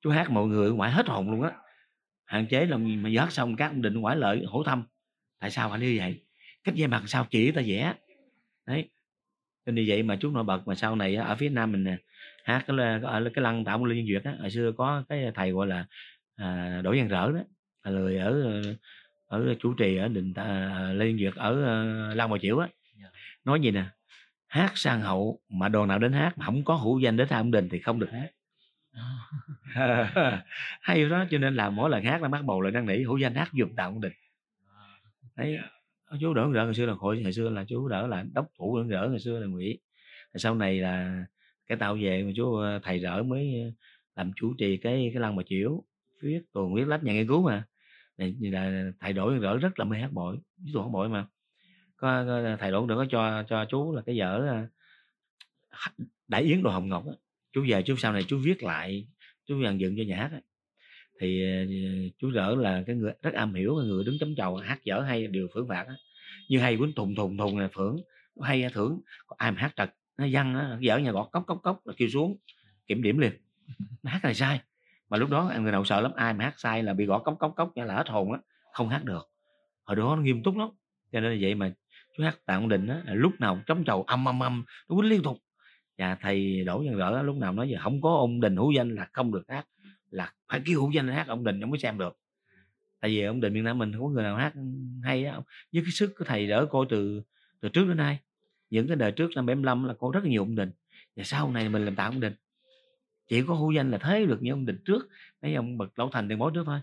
[0.00, 1.50] Chú hát mọi người ngoại hết hồn luôn á.
[2.24, 4.84] Hạn chế là mà giờ hát xong các ông định ngoại lợi hổ thăm
[5.38, 6.22] tại sao phải như vậy?
[6.64, 7.94] Cách dây mặt sao chỉ ta vẽ
[8.66, 8.88] đấy.
[9.66, 11.96] Cho như vậy mà chú nổi bật mà sau này ở phía nam mình nè
[12.44, 15.66] hát cái ở cái lăng tạo liên duyệt á hồi xưa có cái thầy gọi
[15.66, 15.86] là
[16.36, 17.40] à, đỗ văn rỡ đó
[17.84, 18.62] là người ở
[19.26, 22.68] ở chủ trì ở đình à, liên duyệt ở uh, lăng bà chiểu á.
[23.44, 23.84] Nói gì nè?
[24.46, 27.50] Hát sang hậu mà đồ nào đến hát mà không có hữu danh đến ông
[27.50, 28.30] đình thì không được hát.
[30.80, 33.16] Hay đó cho nên là mỗi lần hát là bắt bầu là năn nỉ hữu
[33.16, 34.12] danh hát giùm tạo ông đình.
[35.36, 35.58] Đấy
[36.20, 38.78] chú đỡ đỡ hồi xưa là hội hồi xưa là chú đỡ là đốc thủ
[38.78, 39.78] đỡ đỡ hồi xưa là ngụy
[40.34, 41.24] sau này là
[41.66, 43.74] cái tao về mà chú thầy rỡ mới
[44.16, 45.84] làm chủ trì cái cái lăng bà chiểu
[46.22, 47.64] viết tuần viết lách nhà nghiên cứu mà
[48.18, 51.26] này là thầy đổi đỡ rất là mê hát bội ví dụ hát bội mà.
[51.96, 54.68] Có, có à, thầy đổi đỡ có cho cho chú là cái vở à,
[56.28, 57.12] đại yến đồ hồng ngọc á.
[57.52, 59.08] Chú về chú sau này chú viết lại
[59.46, 60.40] chú dàn dựng cho nhà hát á.
[61.20, 61.64] Thì à,
[62.18, 65.26] chú đỡ là cái người rất am hiểu người đứng chấm chầu hát dở hay
[65.26, 65.94] điều phưởng phạt á.
[66.48, 67.96] Như hay quýnh thùng thùng thùng là phưởng
[68.42, 69.00] hay thưởng.
[69.36, 72.08] Ai mà hát trật nó văng á dở nhà gọt cốc cốc cốc là kêu
[72.08, 72.36] xuống
[72.86, 73.32] kiểm điểm liền.
[74.02, 74.60] Nó hát là sai
[75.10, 77.36] mà lúc đó người nào sợ lắm, ai mà hát sai là bị gõ cốc
[77.38, 78.38] cốc cốc là hết hồn á,
[78.72, 79.30] không hát được.
[79.84, 80.68] Hồi đó nó nghiêm túc lắm,
[81.12, 81.72] cho nên là vậy mà
[82.16, 85.22] chú hát tạng định á lúc nào trống trầu, âm âm âm, nó quýnh liên
[85.22, 85.38] tục.
[85.98, 88.94] Và thầy đỗ văn rỡ lúc nào nói giờ không có ông đình hữu danh
[88.94, 89.66] là không được hát,
[90.10, 92.18] là phải kêu hữu danh hát ông đình ông mới xem được.
[93.00, 94.54] Tại vì ông đình miền nam mình không có người nào hát
[95.02, 95.40] hay á,
[95.72, 97.22] với cái sức của thầy đỡ coi từ
[97.60, 98.18] từ trước đến nay.
[98.70, 100.70] Những cái đời trước năm 75 là có rất là nhiều ông đình.
[101.16, 102.32] Và sau này mình làm tạo ông đình
[103.28, 105.08] chỉ có hữu danh là thế được như ông đình trước
[105.42, 106.80] mấy ông bậc lão thành tiền bối trước thôi.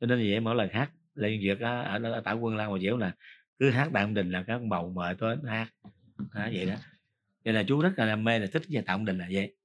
[0.00, 2.96] Cho nên vậy mỗi lần hát lên việc ở, ở tạo quân lan mà diễu
[2.96, 3.12] là
[3.58, 5.68] cứ hát đại ông đình là các ông bầu mời tới hát.
[6.34, 6.74] Đó, vậy đó.
[7.44, 9.28] Cho nên là chú rất là đam mê là thích về tạo ông đình là
[9.32, 9.56] vậy.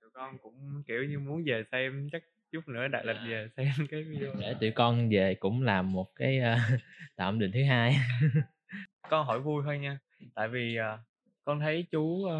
[0.00, 3.86] Tụi con cũng kiểu như muốn về xem chắc chút nữa đại lịch về xem
[3.90, 6.80] cái video để tụi con về cũng làm một cái uh,
[7.16, 7.96] tạo ông đình thứ hai.
[9.10, 9.98] Con hỏi vui thôi nha.
[10.34, 11.00] Tại vì uh,
[11.44, 12.30] con thấy chú uh,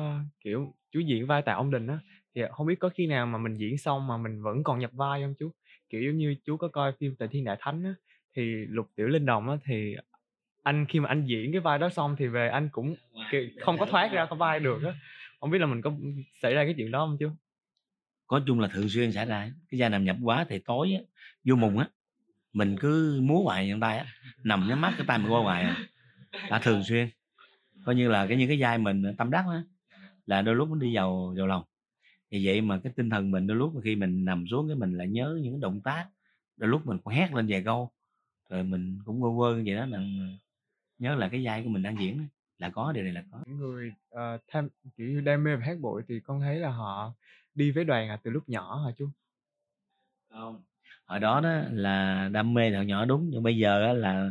[0.41, 1.99] kiểu chú diễn vai tạo ông đình á
[2.39, 4.91] thì không biết có khi nào mà mình diễn xong mà mình vẫn còn nhập
[4.93, 5.53] vai không chú?
[5.91, 7.95] Kiểu giống như chú có coi phim Tề Thiên Đại Thánh á
[8.37, 9.97] thì Lục Tiểu Linh Đồng á thì
[10.63, 12.95] anh khi mà anh diễn cái vai đó xong thì về anh cũng
[13.31, 14.93] kiểu không có thoát ra cái vai được á.
[15.41, 15.93] Không biết là mình có
[16.43, 17.31] xảy ra cái chuyện đó không chú?
[18.27, 21.01] Có chung là thường xuyên xảy ra cái vai nằm nhập quá thì tối á
[21.45, 21.89] vô mùng á
[22.53, 24.07] mình cứ múa hoài trong tay á
[24.45, 25.77] nằm nhắm mắt cái tay mình qua hoài à.
[26.49, 27.09] Là thường xuyên.
[27.85, 29.63] Coi như là cái những cái vai mình tâm đắc á
[30.27, 31.65] là đôi lúc nó đi vào vào lòng
[32.31, 34.93] vì vậy mà cái tinh thần mình đôi lúc khi mình nằm xuống cái mình
[34.93, 36.09] lại nhớ những cái động tác
[36.57, 37.91] đôi lúc mình cũng hét lên vài câu
[38.51, 40.01] rồi mình cũng quơ quơ vậy đó là
[40.99, 42.27] nhớ là cái vai của mình đang diễn
[42.59, 43.39] là có điều này là có.
[43.47, 46.71] Những người uh, tham kiểu như đam mê về hát bội thì con thấy là
[46.71, 47.15] họ
[47.55, 49.11] đi với đoàn à từ lúc nhỏ hả chú?
[50.31, 50.63] Không
[51.07, 54.31] hồi đó đó là đam mê từ nhỏ đúng nhưng bây giờ đó là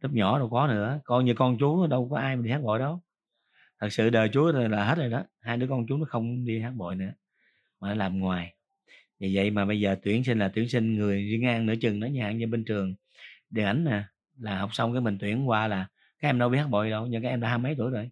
[0.00, 2.62] lúc nhỏ đâu có nữa con như con chú đâu có ai mà đi hát
[2.62, 3.02] bội đâu.
[3.80, 6.60] Thật sự đời chú là hết rồi đó hai đứa con chú nó không đi
[6.60, 7.10] hát bội nữa
[7.84, 8.54] mà nó làm ngoài.
[9.20, 12.00] Vì vậy mà bây giờ tuyển sinh là tuyển sinh người riêng An nửa chừng
[12.00, 12.94] nó nhà như bên trường
[13.50, 14.02] điện ảnh nè
[14.38, 15.86] là học xong cái mình tuyển qua là
[16.18, 18.10] các em đâu biết hát bội đâu nhưng các em đã hai mấy tuổi rồi.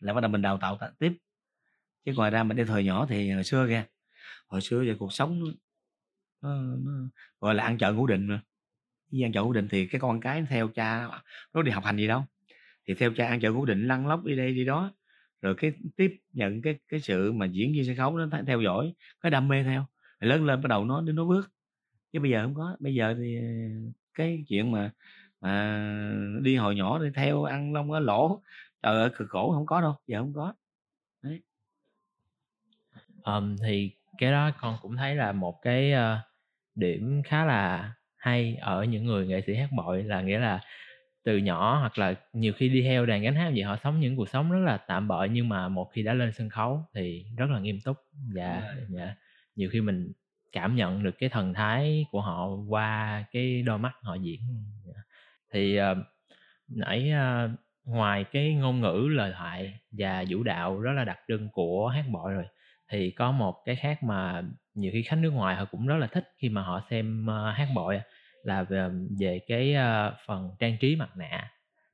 [0.00, 1.12] Là bắt đầu mình đào tạo tiếp.
[2.04, 3.84] Chứ ngoài ra mình đi thời nhỏ thì hồi xưa kìa
[4.46, 5.46] hồi xưa về cuộc sống nó,
[6.42, 7.08] nó, nó
[7.40, 8.40] gọi là ăn chợ ngủ định mà.
[9.10, 11.08] Đi ăn chợ ngủ định thì cái con cái theo cha
[11.54, 12.24] nó đi học hành gì đâu.
[12.86, 14.92] Thì theo cha ăn chợ ngủ định lăn lóc đi đây đi đó
[15.42, 18.94] rồi cái tiếp nhận cái cái sự mà diễn viên sân khấu nó theo dõi
[19.20, 19.86] cái đam mê theo
[20.20, 21.52] Rồi lớn lên bắt đầu nó đến nó bước.
[22.12, 22.76] Chứ bây giờ không có.
[22.78, 23.42] Bây giờ thì ờ,
[24.14, 24.90] cái chuyện mà
[25.40, 25.82] mà
[26.42, 28.42] đi hồi nhỏ đi theo ăn lông ở lỗ
[28.82, 30.54] trời ơi cực khổ không có đâu giờ không có.
[31.22, 31.42] Đấy.
[33.24, 35.98] Um, thì cái đó con cũng thấy là một cái uh,
[36.74, 40.60] điểm khá là hay ở những người nghệ sĩ hát bội là nghĩa là
[41.26, 44.16] từ nhỏ hoặc là nhiều khi đi theo đàn gánh hát vậy họ sống những
[44.16, 47.24] cuộc sống rất là tạm bợ nhưng mà một khi đã lên sân khấu thì
[47.36, 47.96] rất là nghiêm túc.
[48.34, 49.14] Và dạ,
[49.56, 50.12] nhiều khi mình
[50.52, 54.40] cảm nhận được cái thần thái của họ qua cái đôi mắt họ diễn.
[54.84, 55.02] Dạ.
[55.52, 55.94] thì ờ,
[56.68, 57.50] nãy ờ,
[57.84, 62.04] ngoài cái ngôn ngữ lời thoại và vũ đạo rất là đặc trưng của hát
[62.12, 62.44] bội rồi
[62.92, 64.42] thì có một cái khác mà
[64.74, 67.52] nhiều khi khách nước ngoài họ cũng rất là thích khi mà họ xem ờ,
[67.52, 68.00] hát bội
[68.46, 68.88] là về,
[69.20, 71.50] về cái ờ, phần trang trí mặt nạ.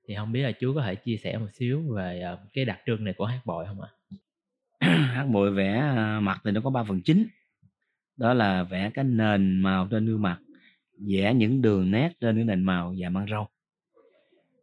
[0.08, 2.80] Thì không biết là chú có thể chia sẻ một xíu về ờ, cái đặc
[2.86, 3.88] trưng này của hát bội không ạ?
[5.14, 7.26] hát bội vẽ ờ, mặt thì nó có ba phần chính.
[8.16, 10.38] Đó là vẽ cái nền màu trên gương mặt
[11.08, 13.48] vẽ những đường nét trên cái nền màu và mang râu.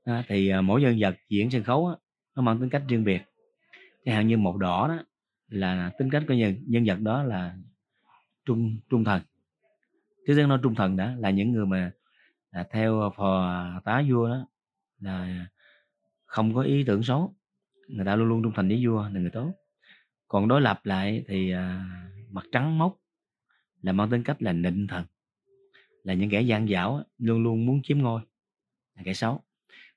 [0.06, 1.96] Đó, thì mỗi nhân vật diễn sân khấu á,
[2.36, 3.22] nó mang tính cách riêng biệt.
[4.06, 5.04] Chẳng hạn như một đỏ đó
[5.48, 7.56] là tính cách của nhân, nhân vật đó là
[8.46, 9.22] trung trung thần
[10.28, 11.92] thế dân nói trung thần đã là những người mà
[12.52, 14.48] là theo phò tá vua đó
[15.00, 15.48] là
[16.26, 17.36] không có ý tưởng xấu.
[17.88, 19.54] Người ta luôn luôn trung thành với vua là người tốt.
[20.28, 21.86] Còn đối lập lại thì à,
[22.32, 22.98] mặt trắng mốc
[23.82, 25.06] là mang tính cách là nịnh thần
[26.04, 28.22] là những kẻ gian dảo luôn luôn muốn chiếm ngôi
[28.96, 29.42] là kẻ xấu.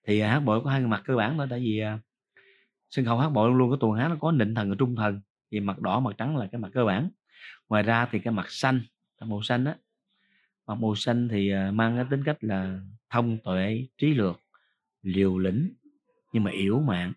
[0.06, 1.98] Thì à, hát bội có hai người mặt cơ bản thôi tại vì à,
[2.90, 4.96] sân khấu hát bội luôn luôn có tuồng hát nó có nịnh thần và trung
[4.96, 5.20] thần
[5.50, 7.10] thì mặt đỏ mặt trắng là cái mặt cơ bản.
[7.68, 8.80] Ngoài ra thì cái mặt xanh
[9.20, 9.76] màu xanh á
[10.66, 14.40] mặt màu xanh thì à, mang cái tính cách là thông tuệ trí lược
[15.02, 15.72] liều lĩnh
[16.32, 17.12] nhưng mà yếu mạng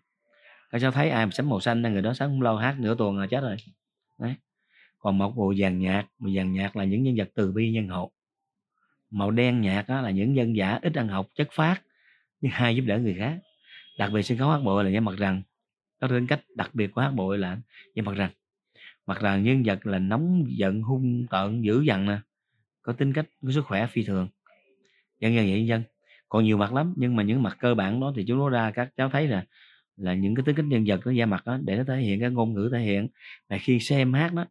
[0.70, 2.76] các cháu thấy ai mà sắm màu xanh là người đó sáng không lâu hát
[2.80, 3.56] nửa tuần là chết rồi?
[4.18, 4.34] Đấy.
[4.98, 7.88] Còn một bộ vàng nhạt màu vàng nhạt là những nhân vật từ bi nhân
[7.88, 8.10] hậu.
[9.10, 11.82] Màu đen nhạt là những dân giả ít ăn học chất phát
[12.40, 13.38] nhưng hay giúp đỡ người khác.
[13.98, 15.42] Đặc biệt sân khấu hát bội là nhân mặt rằng
[16.00, 17.58] có tính cách đặc biệt của hát bội là
[17.94, 18.30] nhân mặt rằng
[19.06, 22.18] mặt rằng nhân vật là nóng giận hung tợn dữ dằn nè
[22.86, 24.28] có tính cách có sức khỏe phi thường.
[25.20, 25.82] Dân dân vậy dân
[26.28, 28.70] còn nhiều mặt lắm nhưng mà những mặt cơ bản đó thì chúng nó ra
[28.70, 29.44] các cháu thấy là
[29.96, 32.20] là những cái tính cách nhân vật nó da mặt đó để nó thể hiện
[32.20, 33.08] cái ngôn ngữ thể hiện.
[33.48, 34.46] Và khi xem hát đó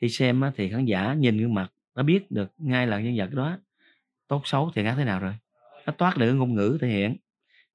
[0.00, 3.14] khi xem đó, thì khán giả nhìn gương mặt nó biết được ngay là nhân
[3.16, 3.58] vật đó
[4.28, 5.34] tốt xấu thì hát thế nào rồi.
[5.86, 7.16] Nó toát được cái ngôn ngữ thể hiện.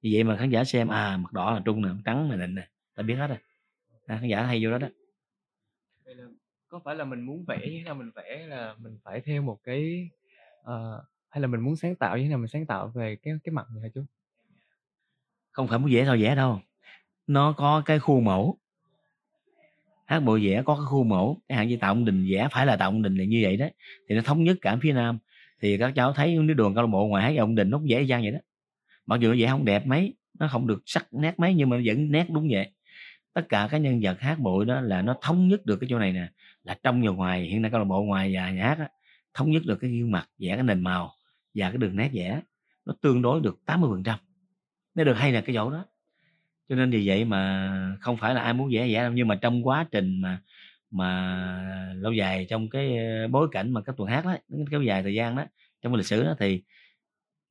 [0.02, 2.54] Vì vậy mà khán giả xem à mặt đỏ là trung nè trắng là định
[2.54, 3.38] nè ta biết hết rồi.
[4.06, 4.88] À, khán giả hay vô đó đó
[6.70, 7.94] có phải là mình muốn vẽ như thế nào?
[7.94, 10.10] Mình vẽ là mình phải theo một cái
[10.60, 12.38] uh, hay là mình muốn sáng tạo như thế nào?
[12.38, 14.04] Mình sáng tạo về cái cái mặt này hả chú?
[15.52, 16.60] không phải muốn vẽ sao vẽ đâu.
[17.26, 18.58] Nó có cái khuôn mẫu.
[20.06, 21.40] Hát bộ vẽ có cái khuôn mẫu.
[21.48, 23.56] Cái hạn như tạo ông đình vẽ phải là tạo ông đình là như vậy
[23.56, 23.66] đó.
[24.08, 25.18] Thì nó thống nhất cả phía nam.
[25.60, 27.86] Thì các cháu thấy những đường câu lạc bộ ngoài hát ông đình nó cũng
[27.90, 28.38] vẽ dàng vậy đó.
[29.06, 31.80] Mặc dù nó vẽ không đẹp mấy nó không được sắc nét mấy nhưng mà
[31.84, 32.72] vẫn nét đúng vậy.
[33.32, 35.98] Tất cả các nhân vật hát bội đó là nó thống nhất được cái chỗ
[35.98, 36.28] này nè
[36.64, 38.88] là trong và ngoài hiện nay câu lạc bộ ngoài và nhà hát á,
[39.34, 41.12] thống nhất được cái gương mặt vẽ cái nền màu
[41.54, 42.40] và cái đường nét vẽ
[42.86, 44.18] nó tương đối được 80 phần trăm.
[44.94, 45.84] Nó được hay là cái chỗ đó.
[46.68, 49.34] Cho nên vì vậy mà không phải là ai muốn vẽ vẽ đâu nhưng mà
[49.34, 50.42] trong quá trình mà
[50.90, 54.36] mà lâu dài trong cái ờ, bối cảnh mà các tuần hát đó
[54.70, 55.44] kéo dài thời gian đó
[55.82, 56.62] trong lịch sử đó thì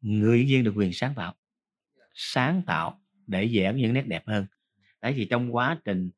[0.02, 1.34] người diễn viên được quyền sáng tạo
[2.14, 4.46] sáng tạo để vẽ những nét đẹp hơn.
[5.02, 6.10] Đấy thì trong quá trình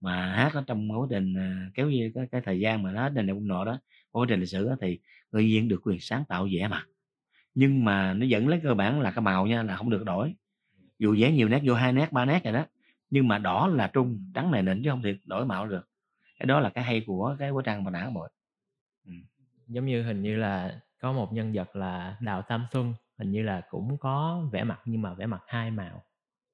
[0.00, 2.92] mà hát ở trong quá trình à, ờ, kéo dài cái, cái thời gian mà
[2.92, 3.78] nó hết nền đẹp quân nọ đó
[4.10, 5.00] quá trình lịch sử đó, thì
[5.32, 6.86] người diễn viên được quyền sáng tạo vẽ mặt.
[7.54, 10.34] Nhưng mà nó vẫn lấy cơ bản là cái màu nha là không được đổi.
[10.98, 12.66] Dù vẽ nhiều nét vô hai nét ba nét rồi đó
[13.10, 15.88] nhưng mà đỏ là trung trắng này nịnh chứ không thể đổi màu được.
[16.38, 18.28] Cái đó là cái hay của cái quá trang mà nã bội
[19.68, 23.42] giống như hình như là có một nhân vật là Đào Tam Xuân hình như
[23.42, 26.02] là cũng có vẽ mặt nhưng mà vẽ mặt hai màu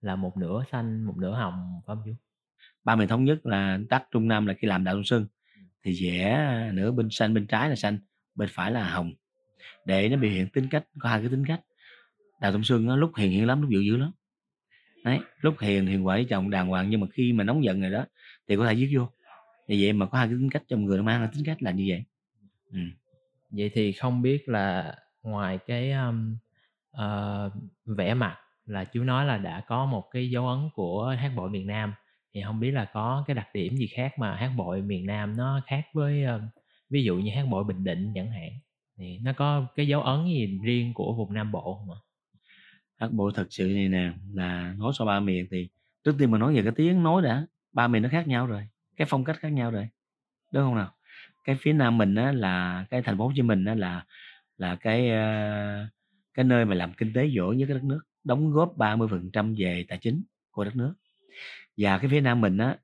[0.01, 2.13] là một nửa xanh một nửa hồng phải không chú?
[2.87, 5.27] Ba miền thống nhất là tắc trung nam là khi làm đạo Đông xuân
[5.83, 7.99] thì vẽ nửa bên xanh bên trái là xanh
[8.35, 9.13] bên phải là hồng.
[9.85, 11.61] Để nó biểu hiện tính cách có hai cái tính cách.
[12.41, 14.11] Đào Đông xuân á, lúc hiền hiền lắm lúc dữ dữ lắm.
[15.05, 17.81] Đấy lúc hiền hiền quả với chồng đàng hoàng nhưng mà khi mà nóng giận
[17.81, 18.05] rồi đó
[18.49, 19.09] thì có thể giết vô.
[19.69, 21.63] Vì vậy mà có hai cái tính cách trong người nó mang là tính cách
[21.63, 22.05] là như vậy.
[22.73, 22.79] Ừ.
[23.51, 26.37] vậy thì không biết là ngoài cái um,
[26.91, 27.51] ờ,
[27.85, 31.51] vẽ mặt là chú nói là đã có một cái dấu ấn của hát bội
[31.51, 31.93] miền Nam
[32.37, 35.37] thì không biết là có cái đặc điểm gì khác mà hát bội miền Nam
[35.37, 36.41] nó khác với ờ,
[36.91, 38.51] ví dụ như hát bội Bình Định chẳng hạn
[38.99, 42.01] thì nó có cái dấu ấn gì riêng của vùng Nam Bộ không ạ?
[42.97, 45.69] hát bội thật sự này nè là nói so ba miền thì
[46.05, 48.69] trước tiên mà nói về cái tiếng nói đã ba miền nó khác nhau rồi
[48.97, 49.89] cái phong cách khác nhau rồi
[50.53, 50.93] đúng không nào
[51.45, 54.05] cái phía nam mình á là cái thành phố Hồ Chí Minh á là
[54.59, 55.89] là cái uh,
[56.35, 59.85] cái nơi mà làm kinh tế giỏi nhất cái đất nước đóng góp 30% về
[59.89, 60.95] tài chính của đất nước
[61.77, 62.77] và cái phía nam mình á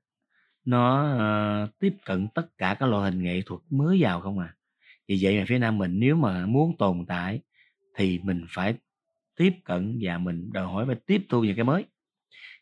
[0.65, 1.13] nó
[1.63, 4.55] uh, tiếp cận tất cả các loại hình nghệ thuật mới vào không à.
[5.07, 7.39] Vì vậy mà phía nam mình nếu mà muốn tồn tại
[7.95, 8.75] thì mình phải
[9.35, 11.85] tiếp cận và mình đòi hỏi phải tiếp thu những cái mới.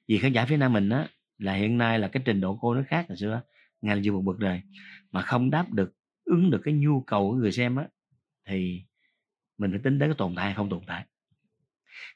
[0.07, 1.07] Vì khán giả phía nam mình á
[1.37, 3.41] là hiện nay là cái trình độ cô nó khác hồi xưa
[3.81, 4.61] ngay là vừa một bậc rồi
[5.11, 5.93] mà không đáp được
[6.25, 7.87] ứng được cái nhu cầu của người xem á
[8.45, 8.81] thì
[9.57, 11.05] mình phải tính đến cái tồn tại hay không tồn tại.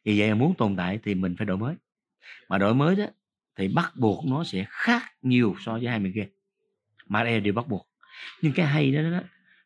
[0.04, 1.76] Vì vậy mà muốn tồn tại thì mình phải đổi mới.
[2.50, 3.06] Mà đổi mới đó
[3.58, 6.28] thì bắt buộc nó sẽ khác nhiều so với hai miền kia.
[7.08, 7.88] Mà đây là điều bắt buộc.
[8.42, 9.20] Nhưng cái hay đó, đó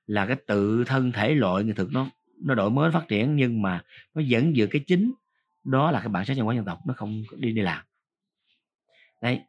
[0.07, 2.09] là cái tự thân thể loại nghệ thuật nó
[2.41, 3.83] nó đổi mới nó phát triển nhưng mà
[4.13, 5.13] nó vẫn giữ cái chính.
[5.63, 7.85] Đó là cái bản sắc văn hóa dân tộc nó không đi đi làm.
[9.21, 9.41] Đấy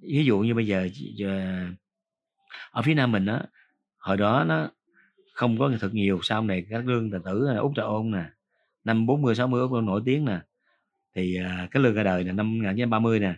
[0.00, 1.66] ví dụ như bây giờ, giờ
[2.70, 3.42] ở phía nam mình á
[3.98, 4.70] hồi đó nó
[5.32, 8.24] không có nghệ thuật nhiều sau này các lương tài tử út trà ôn nè
[8.84, 10.38] năm 40 60 út nổi tiếng nè
[11.14, 13.34] thì à, cái lương ra đời là năm 1930 nè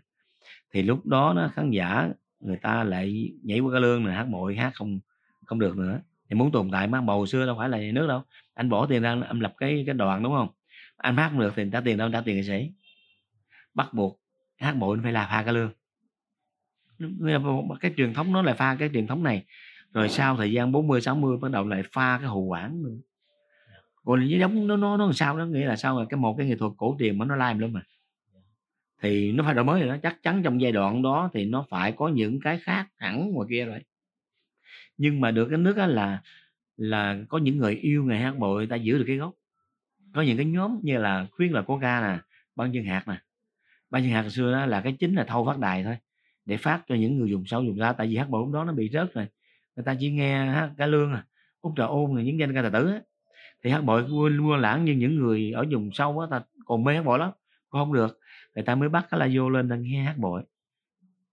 [0.77, 2.09] thì lúc đó nó khán giả
[2.41, 5.01] người ta lại nhảy qua cái lương này hát bội, hát không
[5.45, 6.01] không được nữa.
[6.29, 8.23] Thì muốn tồn tại mà bầu xưa đâu phải là nhà nước đâu.
[8.55, 10.49] Anh bỏ tiền ra anh lập cái cái đoàn đúng không?
[10.97, 12.71] Anh hát không được thì trả tiền đâu trả tiền nghệ sĩ
[13.75, 14.21] bắt buộc
[14.57, 15.71] hát bội phải là pha cái lương.
[17.81, 19.45] Cái truyền thống nó lại pha cái truyền thống này.
[19.93, 22.97] Rồi sau thời gian 40 60 bắt đầu lại pha cái hù quản nữa.
[24.05, 26.47] Còn giống nó nó nó làm sao đó, nghĩa là sao rồi cái một cái
[26.47, 27.83] nghệ thuật cổ truyền mà nó lai luôn mà
[29.03, 31.67] thì nó phải đổi mới rồi đó, chắc chắn trong giai đoạn đó thì nó
[31.71, 33.81] phải có những cái khác hẳn ngoài kia rồi.
[34.99, 36.23] Nhưng mà được cái nước á là
[36.77, 39.35] là có những người yêu nghề hát bội, người ta giữ được cái gốc.
[40.15, 42.19] Có những cái nhóm như là khuyên là có ca nè
[42.57, 43.17] ban dân hạt nè.
[43.91, 45.97] Ban dân hạt xưa đó là cái chính là thâu phát đài thôi,
[46.45, 48.65] để phát cho những người dùng sâu dùng ra, tại vì hát bội lúc đó
[48.65, 49.27] nó bị rớt rồi.
[49.77, 51.25] Người ta chỉ nghe hát ca lương à
[51.61, 53.01] út trà ôn rồi những danh ca tài tử á.
[53.65, 56.85] Thì hát bội quên quên lãng như những người ở vùng sâu á, ta còn
[56.85, 57.31] mê hát bội lắm
[57.71, 58.19] không được
[58.57, 60.43] người ta mới bắt cái vô lên đang nghe hát bội.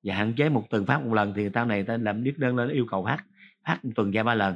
[0.03, 2.39] Và hạn chế một tuần phát một lần thì người ta này ta làm viết
[2.39, 3.25] đơn lên yêu cầu hát
[3.61, 4.55] hát một tuần ra ba lần.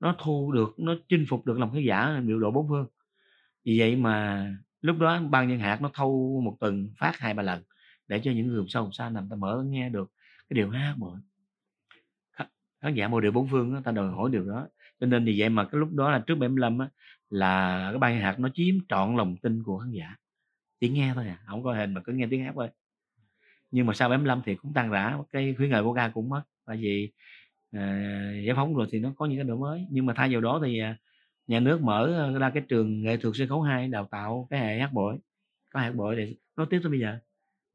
[0.00, 2.86] Nó thu được nó chinh phục được lòng khán giả biểu độ bốn phương.
[3.64, 4.46] Vì vậy mà
[4.80, 7.62] lúc đó ban nhân hạt nó thâu một tuần phát hai ba lần
[8.08, 10.12] để cho những người sâu xa nằm ta mở nghe được
[10.48, 11.18] cái điều hát bội.
[12.80, 14.68] Khán giả một điều bốn phương đó, ta đòi hỏi điều đó.
[15.00, 16.88] Cho nên vì vậy mà cái lúc đó là trước 75 á
[17.30, 20.16] là cái ban nhạc nó chiếm trọn lòng tin của khán giả
[20.80, 22.68] chỉ nghe thôi à không có hình mà cứ nghe tiếng hát thôi.
[23.70, 26.42] Nhưng mà sau 75 thì cũng tăng rã cái khuyến nghệ của ca cũng mất.
[26.66, 27.12] Tại vì
[27.76, 27.80] uh,
[28.46, 29.86] giải phóng rồi thì nó có những cái đổi mới.
[29.90, 30.96] Nhưng mà thay vào đó thì uh,
[31.46, 34.60] nhà nước mở ờ, ra cái trường nghệ thuật sân khấu 2 đào tạo cái
[34.60, 35.18] hệ hát bội
[35.70, 37.18] có hát bội để nói tiếp tới bây giờ.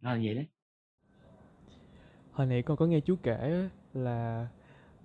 [0.01, 0.45] Đó là vậy đấy.
[2.31, 4.47] Hồi nãy con có nghe chú kể là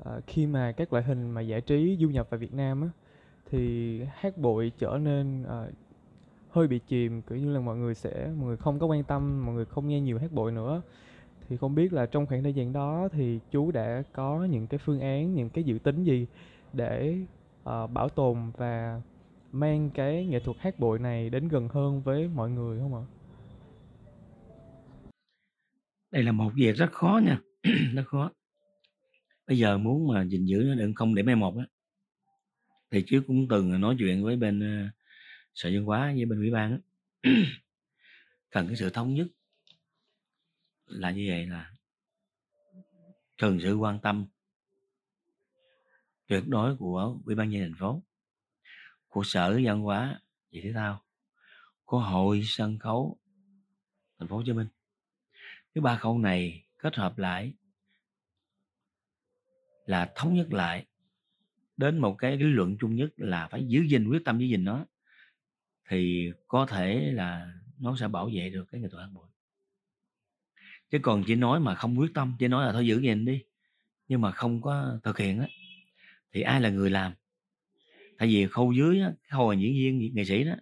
[0.03, 2.89] uh, khi mà các loại hình mà giải trí du nhập vào Việt Nam á
[3.51, 5.75] thì hát bội trở nên uh,
[6.51, 9.47] hơi bị chìm kiểu như là mọi người sẽ mọi người không có quan tâm
[9.47, 10.83] mọi người không nghe nhiều hát bội nữa
[11.49, 14.79] thì không biết là trong khoảng thời gian đó thì chú đã có những cái
[14.85, 16.27] phương án những cái dự tính gì
[16.73, 17.17] để
[17.63, 19.01] uh, bảo tồn và
[19.53, 23.05] mang cái nghệ thuật hát bội này đến gần hơn với mọi người không ạ?
[26.13, 27.41] Đây là một việc rất khó nha,
[27.95, 28.31] rất khó.
[29.47, 31.65] Bây giờ muốn mà gìn giữ nó đừng không để mai một á
[32.91, 34.93] thì chú cũng từng nói chuyện với bên uh,
[35.61, 36.81] sở văn hóa với bên ủy ban
[38.51, 39.27] cần cái sự thống nhất
[40.87, 41.73] là như vậy là
[43.39, 44.27] cần sự quan tâm
[46.27, 48.03] tuyệt đối của ủy ban nhân thành phố,
[49.09, 50.21] của sở văn hóa
[50.53, 51.03] và thể thao,
[51.85, 53.19] của hội sân khấu
[54.19, 54.69] thành phố hồ chí minh.
[55.75, 57.55] Cái ba khâu này kết hợp lại
[59.87, 60.87] là thống nhất lại
[61.77, 64.65] đến một cái lý luận chung nhất là phải giữ gìn quyết tâm giữ gìn
[64.65, 64.87] nó
[65.91, 69.27] thì có thể là nó sẽ bảo vệ được cái nghệ thuật ăn bội
[70.91, 73.43] chứ còn chỉ nói mà không quyết tâm chỉ nói là thôi giữ gìn đi
[74.09, 75.49] nhưng mà không có thực hiện á
[76.33, 77.13] thì ai là người làm?
[78.19, 80.53] Tại vì khâu dưới á, khâu là diễn viên nghệ sĩ đó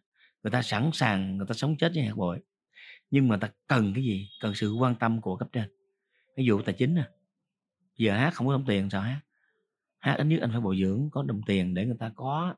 [0.42, 2.40] người ta sẵn sàng người ta sống chết với hạt bội
[3.10, 4.28] nhưng mà ta cần cái gì?
[4.40, 5.68] Cần sự quan tâm của cấp trên.
[6.36, 7.08] Ví dụ tài chính nè
[7.96, 9.20] giờ hát không có đồng tiền sao hát?
[9.98, 12.54] Hát ít nhất anh phải bồi dưỡng có đồng tiền để người ta có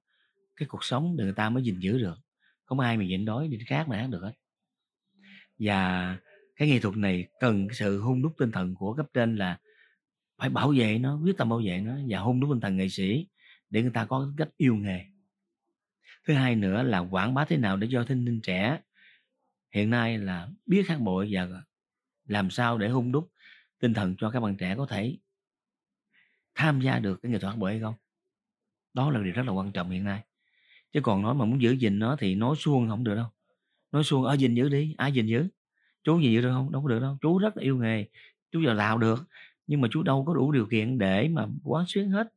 [0.57, 2.19] cái cuộc sống để người ta mới gìn giữ được
[2.71, 4.33] không ai mà nhịn đói, đi khác mà hát được hết.
[5.59, 6.17] Và
[6.57, 9.59] cái nghệ thuật này cần sự hung đúc tinh thần của cấp trên là
[10.39, 12.89] phải bảo vệ nó, quyết tâm bảo vệ nó và hung đúc tinh thần nghệ
[12.89, 13.27] sĩ
[13.71, 15.05] để người ta có cách yêu nghề.
[16.27, 18.81] Thứ hai nữa là quảng bá thế nào để cho thanh niên trẻ
[19.75, 21.49] hiện nay là biết hát bội và
[22.25, 23.31] làm sao để hung đúc
[23.79, 25.19] tinh thần cho các bạn trẻ có thể
[26.55, 27.95] tham gia được cái nghệ thuật hát bội hay không?
[28.95, 30.25] Đó là điều rất là quan trọng hiện nay
[30.93, 33.27] chứ còn nói mà muốn giữ gìn nó thì nói suông không được đâu.
[33.93, 35.49] Nói suông ở gìn giữ đi ai gìn giữ?
[36.05, 36.73] Chú gì giữ được không?
[36.73, 37.19] Đâu có được đâu.
[37.21, 38.05] Chú rất là yêu nghề
[38.53, 39.29] chú giờ làm được
[39.67, 42.29] nhưng mà chú đâu có đủ điều kiện để mà quán xuyến hết.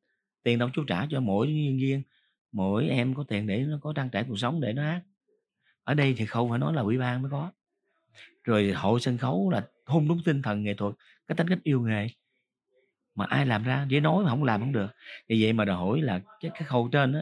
[0.44, 2.04] Tiền đâu chú trả cho mỗi nhân viên
[2.52, 5.02] mỗi em có tiền để nó có trang trải cuộc sống để nó hát.
[5.84, 7.52] Ở đây thì không phải nói là ủy ban mới có.
[8.44, 10.94] Rồi hội sân khấu là hôn đúng tinh thần nghệ thuật
[11.28, 12.08] cái tính cách yêu nghề.
[13.16, 14.92] Mà ai làm ra chỉ nói mà không làm không được.
[15.30, 17.22] Vì vậy mà đòi hỏi là cái, cái khâu trên á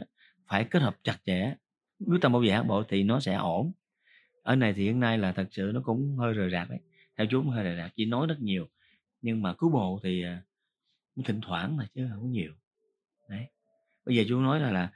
[0.52, 1.54] phải kết hợp chặt chẽ.
[2.06, 3.72] Quyết tâm bảo vệ hát bội thì nó sẽ ổn.
[4.42, 6.78] Ở này thì hiện nay là thật sự nó cũng hơi rời rạc đấy.
[7.16, 8.68] Theo chú cũng hơi rời rạc, chỉ nói rất nhiều.
[9.22, 10.42] Nhưng mà cứu bộ thì à,
[11.14, 12.52] cũng thỉnh thoảng mà chứ không có nhiều.
[13.28, 13.46] Đấy.
[14.06, 14.90] Bây giờ chú nói là là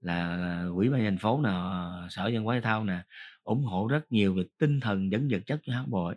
[0.00, 3.02] là quỹ ban thành phố nào à, sở văn hóa thể thao nè,
[3.42, 6.16] ủng hộ rất nhiều về tinh thần dẫn vật chất cho hát bội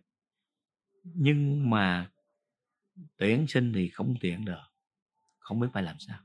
[1.03, 2.09] nhưng mà
[3.17, 4.63] tuyển sinh thì không tuyển được.
[5.39, 6.19] Không biết phải làm sao.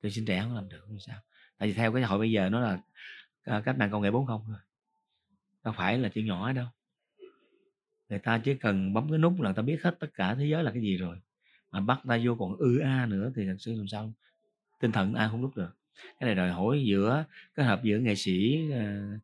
[0.00, 1.18] Tuyển sinh trẻ không làm được không sao?
[1.62, 2.78] Tại vì theo cái hội bây giờ nó là
[3.44, 4.54] à, cách mạng công nghệ 40 không
[5.64, 6.66] đâu phải là chuyện nhỏ đâu.
[8.08, 10.46] Người ta chỉ cần bấm cái nút là người ta biết hết tất cả thế
[10.46, 11.20] giới là cái gì rồi.
[11.70, 14.12] Mà bắt ta vô còn ư a nữa thì thật sự làm sao?
[14.80, 15.76] Tinh thần ai không lúc được.
[16.20, 19.20] Cái này đòi hỏi giữa kết hợp giữa nghệ sĩ uh,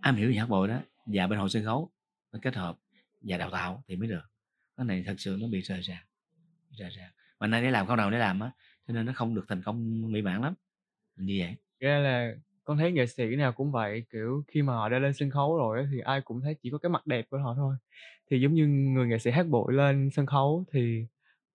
[0.00, 1.90] am hiểu về hát bội đó và bên hội sân khấu
[2.32, 2.78] nó kết hợp
[3.20, 4.24] và đào tạo thì mới được.
[4.76, 6.06] Cái này thật sự nó bị rời rạc
[6.70, 7.10] rời rạc.
[7.40, 8.50] Mà nay để làm không đầu để làm á
[8.88, 10.54] cho nên nó không được thành công mỹ mãn lắm
[11.26, 11.56] như vậy?
[11.80, 12.32] Ra là
[12.64, 15.56] con thấy nghệ sĩ nào cũng vậy, kiểu, khi mà họ đã lên sân khấu
[15.58, 17.76] rồi thì ai cũng thấy chỉ có cái mặt đẹp của họ thôi.
[18.30, 21.06] Thì giống như người nghệ sĩ hát bội lên sân khấu thì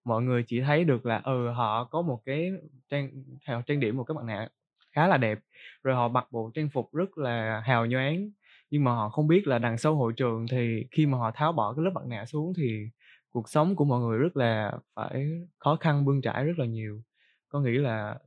[0.04, 2.50] mọi người chỉ thấy được là ừ họ có một cái
[2.90, 3.10] trang,
[3.44, 4.48] hào trang điểm, một cái mặt nạ
[4.92, 5.38] khá là đẹp,
[5.82, 8.30] rồi họ mặc bộ trang phục rất là hào nhoáng.
[8.70, 11.52] Nhưng mà họ không biết là đằng sau hội trường thì khi mà họ tháo
[11.52, 12.88] bỏ cái lớp mặt nạ xuống thì
[13.30, 15.26] cuộc sống của mọi người rất là phải
[15.58, 17.02] khó khăn, bươn trải rất là nhiều.
[17.48, 18.18] Con nghĩ là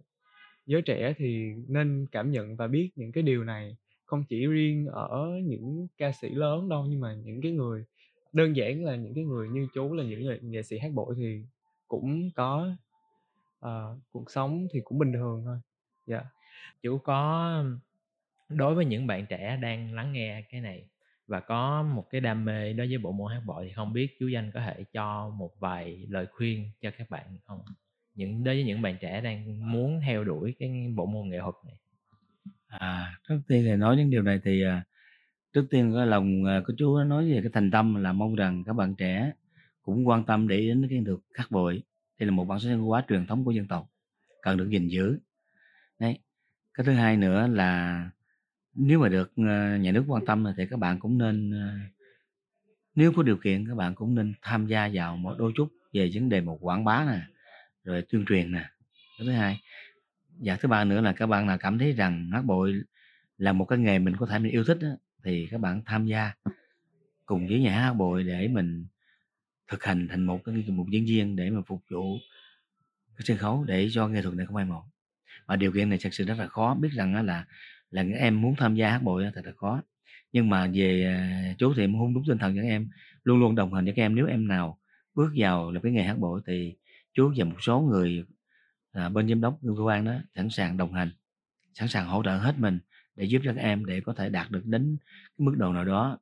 [0.69, 4.87] giới trẻ thì nên cảm nhận và biết những cái điều này không chỉ riêng
[4.87, 7.85] ở những ca sĩ lớn đâu nhưng mà những cái người
[8.33, 11.15] đơn giản là những cái người như chú là những người nghệ sĩ hát bội
[11.17, 11.43] thì
[11.87, 12.75] cũng có
[13.65, 15.57] uh, cuộc sống thì cũng bình thường thôi
[16.07, 16.27] dạ yeah.
[16.81, 17.63] chú có
[18.49, 20.85] đối với những bạn trẻ đang lắng nghe cái này
[21.27, 24.15] và có một cái đam mê đối với bộ môn hát bội thì không biết
[24.19, 27.61] chú danh có thể cho một vài lời khuyên cho các bạn không
[28.19, 31.55] những đối với những bạn trẻ đang muốn theo đuổi cái bộ môn nghệ thuật
[31.65, 31.75] này?
[32.67, 34.83] À trước tiên thì nói những điều này thì à,
[35.53, 38.63] trước tiên cái lòng à, của chú nói về cái thành tâm là mong rằng
[38.65, 39.31] các bạn trẻ
[39.81, 41.83] cũng quan tâm để đến cái được khắc bội.
[42.19, 43.89] Đây là một bản sắc văn hóa truyền thống của dân tộc
[44.41, 45.19] cần được gìn giữ.
[45.99, 46.19] Đấy.
[46.73, 48.09] Cái thứ hai nữa là
[48.75, 51.89] nếu mà được à, nhà nước quan tâm thì các bạn cũng nên à,
[52.95, 56.09] nếu có điều kiện các bạn cũng nên tham gia vào một đôi chút về
[56.13, 57.38] vấn đề một quảng bá nè
[57.89, 58.69] rồi tuyên truyền nè.
[59.17, 59.61] Cái thứ hai.
[60.39, 62.81] Và thứ ba nữa là các bạn nào cảm thấy rằng hát bội
[63.37, 64.89] là một cái nghề mình có thể mình yêu thích đó,
[65.23, 66.31] thì các bạn tham gia
[67.25, 68.85] cùng với nhà hát bội để mình
[69.67, 72.17] thực hành thành một cái một diễn viên để mà phục vụ
[73.17, 74.83] cái sân khấu để cho nghệ thuật này không ai một
[75.45, 76.75] và điều kiện này thật sự rất là khó.
[76.75, 77.45] Biết rằng là
[77.91, 79.81] là các em muốn tham gia hát bội thật là khó.
[80.31, 82.89] Nhưng mà về à, chú thì hung đúng tinh thần cho các em
[83.23, 84.15] luôn luôn đồng hành với các em.
[84.15, 84.79] Nếu em nào
[85.15, 86.75] bước vào là cái nghề hát bội thì
[87.13, 88.25] chú và một số người
[88.91, 91.11] à, bên giám đốc cơ quan đó sẵn sàng đồng hành
[91.73, 92.79] sẵn sàng hỗ trợ hết mình
[93.15, 94.97] để giúp cho các em để có thể đạt được đến
[95.37, 96.19] cái mức độ nào đó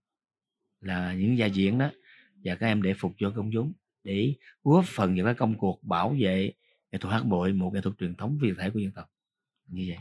[0.81, 1.89] là những gia diễn đó
[2.43, 3.73] và các em để phục cho công chúng
[4.03, 6.53] để góp phần vào cái công cuộc bảo vệ
[6.91, 9.11] nghệ thuật hát bội một nghệ thuật truyền thống việt thể của dân tộc
[9.67, 9.97] như vậy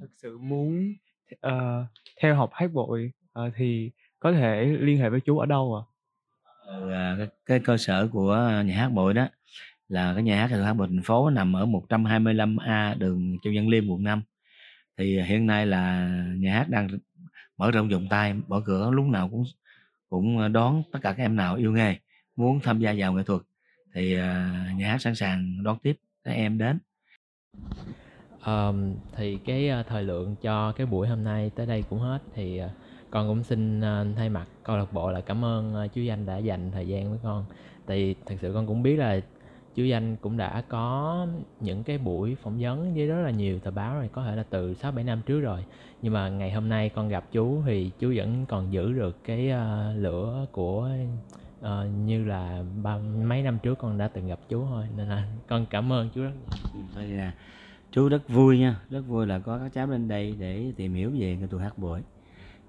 [0.00, 0.94] thực sự muốn
[1.46, 1.86] uh,
[2.22, 5.82] theo học hát bội uh, thì có thể liên hệ với chú ở đâu ạ?
[5.86, 5.89] À?
[6.70, 9.28] À, cái, cái cơ sở của nhà hát bội đó
[9.88, 13.68] là cái nhà hát nghệ hát bội thành phố nằm ở 125A đường Châu Văn
[13.68, 14.22] Liêm quận 5
[14.96, 16.88] thì à, hiện nay là nhà hát đang
[17.56, 19.44] mở rộng vòng tay mở cửa lúc nào cũng
[20.08, 21.96] cũng à, đón tất cả các em nào yêu nghề
[22.36, 23.42] muốn tham gia vào nghệ thuật.
[23.94, 26.78] Thì à, nhà hát sẵn sàng đón tiếp các em đến.
[28.46, 32.18] Um, thì cái thời lượng cho cái buổi hôm nay tới đây cũng hết.
[32.34, 32.70] Thì uh,
[33.10, 36.26] con cũng xin à, thay mặt câu lạc bộ là cảm ơn à, chú danh
[36.26, 37.44] đã dành thời gian với con
[37.86, 39.20] tại vì thật sự con cũng biết là
[39.74, 41.26] chú Danh cũng đã có
[41.60, 44.42] những cái buổi phỏng vấn với rất là nhiều tờ báo rồi có thể là
[44.50, 45.64] từ 6 7 năm trước rồi.
[46.02, 49.50] Nhưng mà ngày hôm nay con gặp chú thì chú vẫn còn giữ được cái
[49.50, 50.88] uh, lửa của
[51.60, 51.66] uh,
[52.04, 55.66] như là ba mấy năm trước con đã từng gặp chú thôi nên là con
[55.70, 56.32] cảm ơn chú rất
[56.74, 56.84] nhiều.
[56.96, 57.32] Ừ, là
[57.90, 61.10] chú rất vui nha, rất vui là có các cháu lên đây để tìm hiểu
[61.10, 62.02] về nghệ thuật hát bội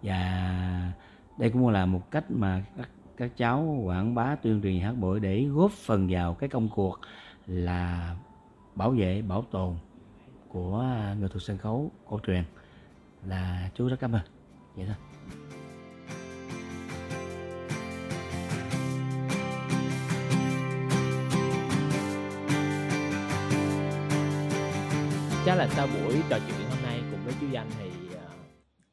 [0.04, 0.92] và
[1.38, 5.20] đây cũng là một cách mà các các cháu quảng bá, tuyên truyền hát bội
[5.20, 7.00] để góp phần vào cái công cuộc
[7.48, 8.16] là
[8.76, 9.76] bảo vệ, bảo tồn
[10.48, 10.86] của
[11.20, 12.44] nghệ thuật sân khấu cổ truyền.
[13.26, 14.22] Là chú rất cảm ơn.
[14.76, 14.96] Vậy thôi.
[25.46, 26.61] Chắc là sau buổi trò chuyện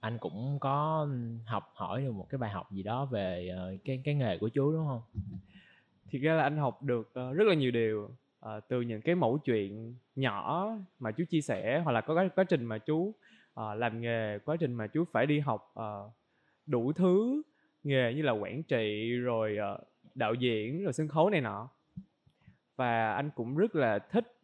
[0.08, 1.08] anh cũng có
[1.46, 4.48] học hỏi được một cái bài học gì đó về ờ, cái cái nghề của
[4.48, 5.02] chú đúng không?
[6.06, 9.14] Thì ra là anh học được ờ, rất là nhiều điều ờ, từ những cái
[9.14, 13.14] mẫu chuyện nhỏ mà chú chia sẻ hoặc là có cái quá trình mà chú
[13.76, 15.74] làm nghề, quá trình mà chú phải đi học
[16.66, 17.42] đủ thứ
[17.84, 19.56] nghề như là quản trị rồi
[20.14, 21.68] đạo diễn rồi sân khấu này nọ.
[22.76, 24.36] Và anh cũng rất là thích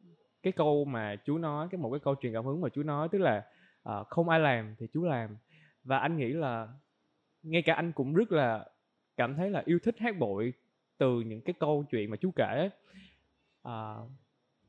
[0.42, 3.08] cái câu mà chú nói cái một cái câu truyền cảm hứng mà chú nói
[3.08, 3.44] tức là
[3.88, 5.36] uh, không ai làm thì chú làm
[5.84, 6.68] và anh nghĩ là
[7.42, 8.66] ngay cả anh cũng rất là
[9.16, 10.52] cảm thấy là yêu thích hát bội
[10.98, 12.70] từ những cái câu chuyện mà chú kể.
[13.62, 13.94] À,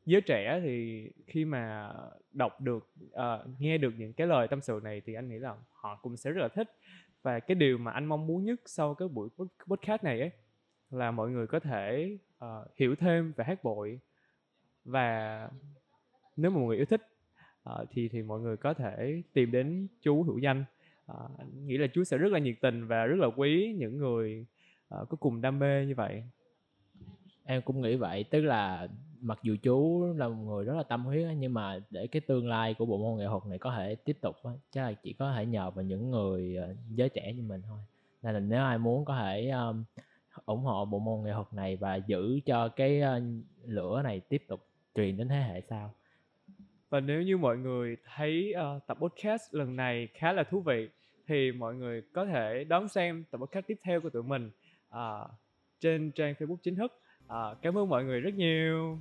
[0.06, 1.94] giới trẻ thì khi mà
[2.32, 5.56] đọc được uh, nghe được những cái lời tâm sự này thì anh nghĩ là
[5.72, 6.72] họ cũng sẽ rất là thích.
[7.22, 9.30] Và cái điều mà anh mong muốn nhất sau cái buổi
[9.68, 10.32] podcast này ấy
[10.92, 14.00] là mọi người có thể uh, hiểu thêm về hát bội.
[14.86, 15.50] Và
[16.36, 17.02] nếu mà mọi người yêu thích
[17.70, 20.66] uh, thì thì mọi người có thể tìm đến chú hữu danh
[21.06, 21.16] à,
[21.66, 24.46] nghĩ là Chúa sẽ rất là nhiệt tình và rất là quý những người
[24.90, 26.24] à, có cùng đam mê như vậy.
[27.44, 28.88] Em cũng nghĩ vậy tức là
[29.22, 32.48] mặc dù chú là một người rất là tâm huyết nhưng mà để cái tương
[32.48, 34.36] lai của bộ môn nghệ thuật này có thể tiếp tục
[34.72, 37.80] chắc là chỉ có thể nhờ vào những người ờ, giới trẻ như mình thôi.
[38.22, 39.84] Nên là nếu ai muốn có thể um,
[40.46, 43.24] ủng hộ bộ môn nghệ thuật này và giữ cho cái uh,
[43.66, 45.94] lửa này tiếp tục truyền đến thế hệ sau
[46.90, 50.90] và nếu như mọi người thấy uh, tập podcast lần này khá là thú vị
[51.28, 54.52] thì mọi người có thể đón xem tập podcast tiếp theo của tụi mình
[54.90, 55.30] uh,
[55.80, 56.92] trên trang Facebook chính thức.
[57.26, 58.98] Uh, cảm ơn mọi người rất nhiều.